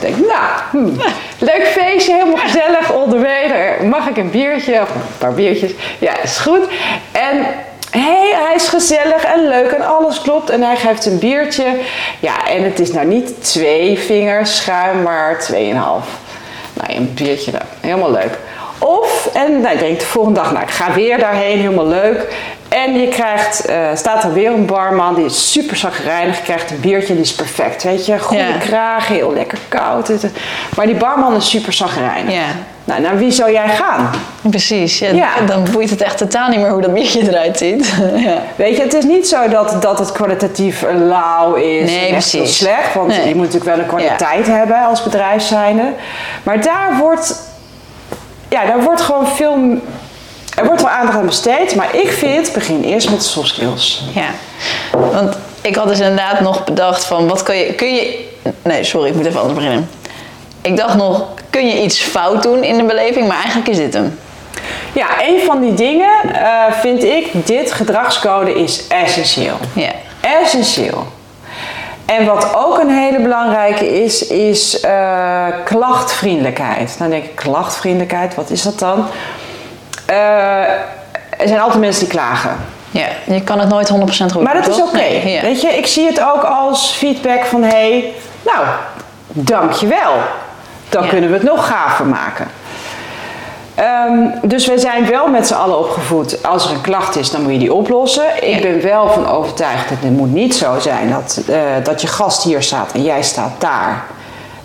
[0.00, 1.00] Denk nou, hmm,
[1.38, 2.86] leuk feestje, helemaal gezellig.
[2.86, 4.80] Daar Mag ik een biertje?
[4.80, 5.72] Of een paar biertjes?
[5.98, 6.68] Ja, is goed.
[7.12, 7.46] En
[7.90, 10.50] hey, hij is gezellig en leuk en alles klopt.
[10.50, 11.64] En hij geeft een biertje.
[12.20, 16.06] Ja, en het is nou niet twee vingers schuim, maar tweeënhalf.
[16.72, 17.52] Nou, een biertje.
[17.80, 18.38] Helemaal leuk.
[18.84, 22.34] Of, en nou, je denkt de volgende dag, nou ik ga weer daarheen, helemaal leuk.
[22.68, 26.36] En je krijgt, eh, staat er weer een barman, die is super zagrijnig.
[26.36, 28.18] Je krijgt een biertje, die is perfect, weet je.
[28.18, 28.56] Goede Ja.
[28.58, 30.10] kraag, heel lekker koud.
[30.76, 32.34] Maar die barman is super zagrijnig.
[32.34, 32.44] Ja.
[32.84, 34.10] Nou, naar wie zou jij gaan?
[34.50, 35.28] Precies, ja, Ja.
[35.46, 37.94] dan boeit het echt totaal niet meer hoe dat biertje eruit ziet.
[38.16, 38.34] ja.
[38.56, 41.90] Weet je, het is niet zo dat, dat het kwalitatief lauw is.
[41.90, 42.56] Nee, en precies.
[42.56, 43.28] slecht, want Nee.
[43.28, 45.84] je moet natuurlijk wel een kwaliteit hebben als bedrijf zijnde.
[46.42, 47.34] Maar daar wordt,
[48.52, 49.80] ja, daar wordt gewoon veel,
[50.56, 51.74] er wordt wel aandacht aan besteed.
[51.74, 54.02] Maar ik vind, begin eerst met de soft skills.
[54.14, 54.28] Ja,
[55.12, 58.30] want ik had dus inderdaad nog bedacht van wat kun je, kun je...
[58.62, 59.90] Nee, sorry, ik moet even anders beginnen.
[60.60, 63.28] Ik dacht nog, kun je iets fout doen in de beleving?
[63.28, 64.18] Maar eigenlijk is dit hem.
[64.92, 69.56] Ja, een van die dingen eh, vind ik, dit gedragscode is essentieel.
[69.72, 69.90] Ja.
[70.20, 71.06] Essentieel.
[72.18, 76.94] En wat ook een hele belangrijke is, is eh, klachtvriendelijkheid.
[76.98, 79.06] Dan denk ik, klachtvriendelijkheid, wat is dat dan?
[80.06, 80.16] Eh,
[81.38, 82.56] er zijn altijd mensen die klagen.
[82.90, 84.96] Ja, je kan het nooit 100% goed Maar dat is oké.
[84.96, 85.40] Nee, ja.
[85.40, 88.12] Weet je, ik zie het ook als feedback van hé, hey,
[88.44, 88.66] nou,
[89.26, 90.12] dankjewel.
[90.88, 91.08] Dan Ja.
[91.08, 92.48] kunnen we het nog gaver maken.
[93.74, 96.46] Ehm, dus we zijn wel met z'n allen opgevoed.
[96.46, 98.24] Als er een klacht is, dan moet je die oplossen.
[98.50, 102.06] Ik ben wel van overtuigd dat het moet niet zo zijn dat, eh, dat je
[102.06, 104.04] gast hier staat en jij staat daar.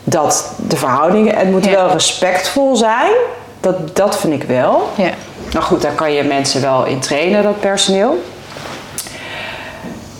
[0.03, 1.71] Dat de verhoudingen, het moet Ja.
[1.71, 3.11] wel respectvol zijn.
[3.59, 4.89] Dat, dat vind ik wel.
[4.95, 5.09] Ja.
[5.51, 8.23] Nou goed, daar kan je mensen wel in trainen, dat personeel.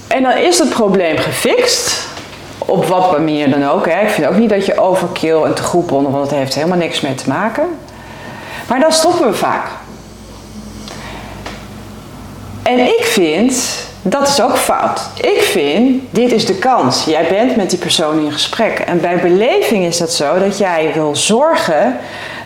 [0.07, 2.05] En dan is het probleem gefixt.
[2.57, 3.85] Op wat manier dan ook.
[3.89, 4.01] Hè.
[4.01, 6.77] Ik vind ook niet dat je overkill en te goed bonden, want het heeft helemaal
[6.77, 7.63] niks mee te maken.
[8.67, 9.67] Maar dan stoppen we vaak.
[12.63, 13.63] En ik vind,
[14.01, 15.01] dat is ook fout.
[15.21, 17.05] Ik vind, dit is de kans.
[17.05, 18.79] Jij bent met die persoon in gesprek.
[18.79, 21.97] En bij beleving is dat zo dat jij wil zorgen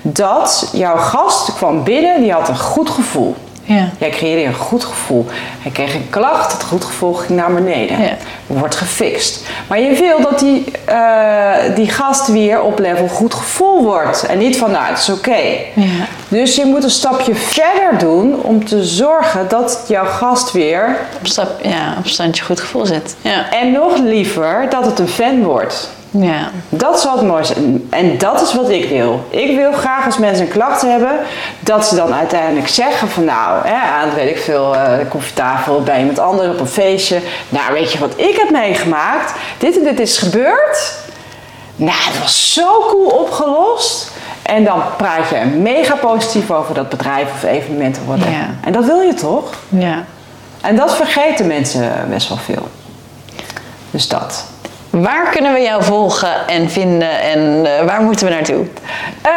[0.02, 3.36] dat jouw gast kwam binnen, die had een goed gevoel.
[3.76, 3.90] Ja.
[3.98, 5.26] Jij creëerde een goed gevoel.
[5.62, 8.02] Hij kreeg een klacht, het goed gevoel ging naar beneden.
[8.02, 8.18] Ja.
[8.48, 9.46] Wordt gefixt.
[9.68, 14.26] Maar je wil dat die, eh, die gast weer op level goed gevoel wordt.
[14.26, 15.42] En niet van, nou, het is oké.
[15.76, 16.06] Ja.
[16.28, 20.98] Dus je moet een stapje verder doen om te zorgen dat jouw gast weer...
[21.20, 23.16] Op, stap, ja, op standje goed gevoel zit.
[23.22, 23.52] Ja.
[23.52, 25.90] En nog liever dat het een fan wordt.
[26.12, 26.50] Ja.
[26.70, 27.88] Dat zou het mooi zijn.
[27.90, 29.26] En dat is wat ik wil.
[29.30, 31.12] Ik wil graag als mensen een klacht hebben,
[31.60, 36.00] dat ze dan uiteindelijk zeggen van nou, hè, aan weet ik veel, eh koffietafel bij
[36.00, 37.20] iemand anders op een feestje.
[37.50, 39.34] Nou, weet je wat ik heb meegemaakt?
[39.58, 40.94] Dit en dit is gebeurd.
[41.76, 44.12] Nou, het was zo cool opgelost.
[44.42, 48.32] En dan praat je mega positief over dat bedrijf of evenement of whatever.
[48.32, 48.50] Ja.
[48.64, 49.54] En dat wil je toch?
[49.70, 50.04] ja.
[50.62, 52.68] En dat vergeten mensen best wel veel.
[53.92, 54.46] Dus dat.
[54.92, 58.66] Waar kunnen we jou volgen en vinden en eh, waar moeten we naartoe?
[59.22, 59.32] Eh,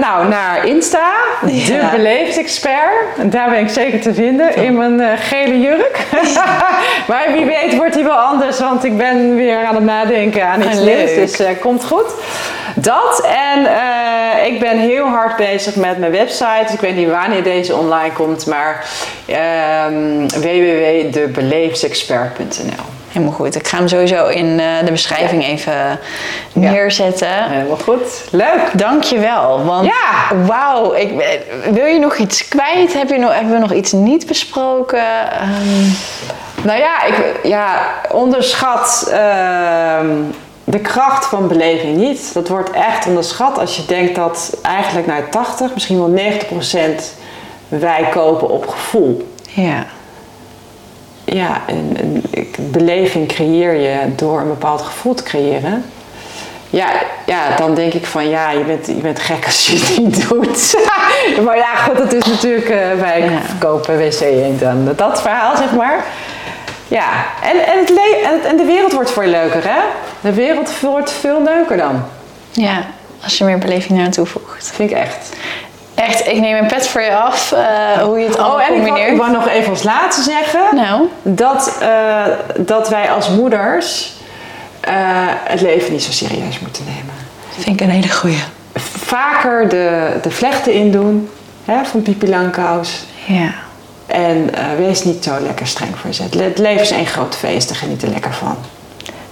[0.00, 1.12] nou, naar Insta,
[1.46, 1.90] Ja.
[1.90, 3.18] de beleefd expert.
[3.18, 5.98] En daar ben ik zeker te vinden in mijn eh, gele jurk.
[7.08, 10.62] maar wie weet wordt die wel anders, want ik ben weer aan het nadenken aan
[10.62, 11.14] iets Ah, nieuws.
[11.14, 12.12] Dus komt goed.
[12.74, 13.68] Dat en
[14.46, 16.72] ik ben heel hard bezig met mijn website.
[16.72, 18.84] Ik weet niet wanneer deze online komt, maar
[19.26, 22.84] ehm www.debeleefdexpert.nl.
[23.16, 23.54] Helemaal goed.
[23.54, 25.98] Ik ga hem sowieso in eh, de beschrijving even
[26.52, 27.28] neerzetten.
[27.50, 28.24] Helemaal goed.
[28.30, 28.70] Leuk.
[28.72, 29.64] Dankjewel.
[29.64, 30.36] Want Ja.
[30.46, 32.92] wauw, ik, ben- wil je nog iets kwijt?
[32.94, 35.30] Heb je nog, hebben we nog iets niet besproken?
[35.32, 35.90] Ehm,
[36.62, 37.78] Nou ja, ik, ja
[38.12, 40.06] onderschat ehm,
[40.64, 42.34] de kracht van beleving niet.
[42.34, 47.14] Dat wordt echt onderschat als je denkt dat eigenlijk naar 80, misschien wel 90 procent
[47.68, 49.32] wij kopen op gevoel.
[49.50, 49.84] ja.
[51.36, 55.84] Ja, en, en ik- beleving creëer je door een bepaald gevoel te creëren.
[56.70, 56.88] Ja,
[57.26, 60.28] ja, dan denk ik van ja, je bent, je bent gek als je het niet
[60.28, 60.74] doet.
[61.44, 63.40] maar ja, goed, dat is natuurlijk, eh, Ja.
[63.44, 66.04] verkopen wc eend aan dat verhaal, zeg maar.
[66.88, 67.08] Ja,
[67.42, 69.78] en, en, het le- en, en de wereld wordt voor je leuker, hè?
[70.20, 72.02] De wereld wordt veel leuker dan.
[72.50, 72.82] ja,
[73.24, 74.70] als je meer beleving eraan toevoegt.
[74.74, 75.28] Vind ik echt.
[75.96, 78.74] Echt, ik neem een pet voor je af, eh, hoe je het allemaal Oh, en
[78.74, 79.12] ik wou, combineert.
[79.12, 80.60] ik wou nog even als laatste zeggen.
[80.72, 82.24] Nou, dat, eh,
[82.56, 84.12] dat wij als moeders
[84.80, 84.94] eh,
[85.44, 87.14] het leven niet zo serieus moeten nemen.
[87.58, 88.42] vind ik een hele goeie.
[89.04, 91.30] Vaker de, de vlechten indoen
[91.64, 93.04] hè, van Pipi Langkous.
[93.24, 93.50] Ja.
[94.06, 96.30] En wees niet zo lekker streng voor jezelf.
[96.32, 98.56] Het leven is één groot feest, daar geniet er lekker van.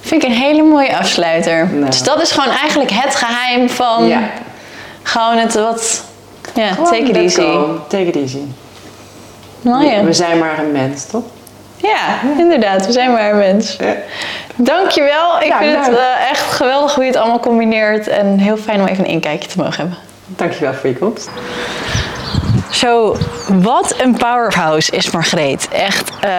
[0.01, 1.69] Vind ik een hele mooie afsluiter.
[1.73, 1.85] Nou.
[1.87, 4.21] Dus dat is gewoon eigenlijk het geheim van Ja.
[5.03, 6.05] gewoon het wat...
[6.55, 7.41] Ja, Gewoon take it easy.
[7.41, 7.81] go.
[7.89, 8.39] Take it easy.
[9.61, 10.05] Mooi, hè?
[10.05, 11.23] We zijn maar een mens, toch?
[11.77, 12.87] Ja, inderdaad.
[12.87, 13.77] We zijn maar een mens.
[13.81, 13.95] Ja.
[14.57, 15.41] Dankjewel.
[15.41, 18.09] Ik Ja, vind het eh, echt geweldig hoe je het allemaal combineert.
[18.09, 19.97] En heel fijn om even een inkijkje te mogen hebben.
[20.27, 21.29] Dankjewel voor je komst.
[22.71, 23.17] Zo,
[23.49, 25.69] wat een powerhouse is Margreet.
[25.69, 26.31] Echt eh,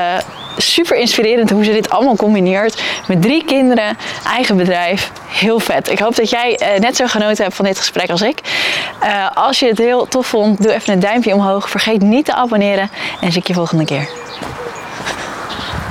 [0.58, 2.82] super inspirerend hoe ze dit allemaal combineert.
[3.08, 3.98] Met drie kinderen,
[4.28, 5.12] eigen bedrijf.
[5.28, 5.92] Heel vet.
[5.92, 8.40] Ik hoop dat jij eh, net zo genoten hebt van dit gesprek als ik.
[9.00, 11.70] Eh, als je het heel tof vond, doe even een duimpje omhoog.
[11.70, 12.90] Vergeet niet te abonneren
[13.22, 14.10] en zie ik je volgende keer.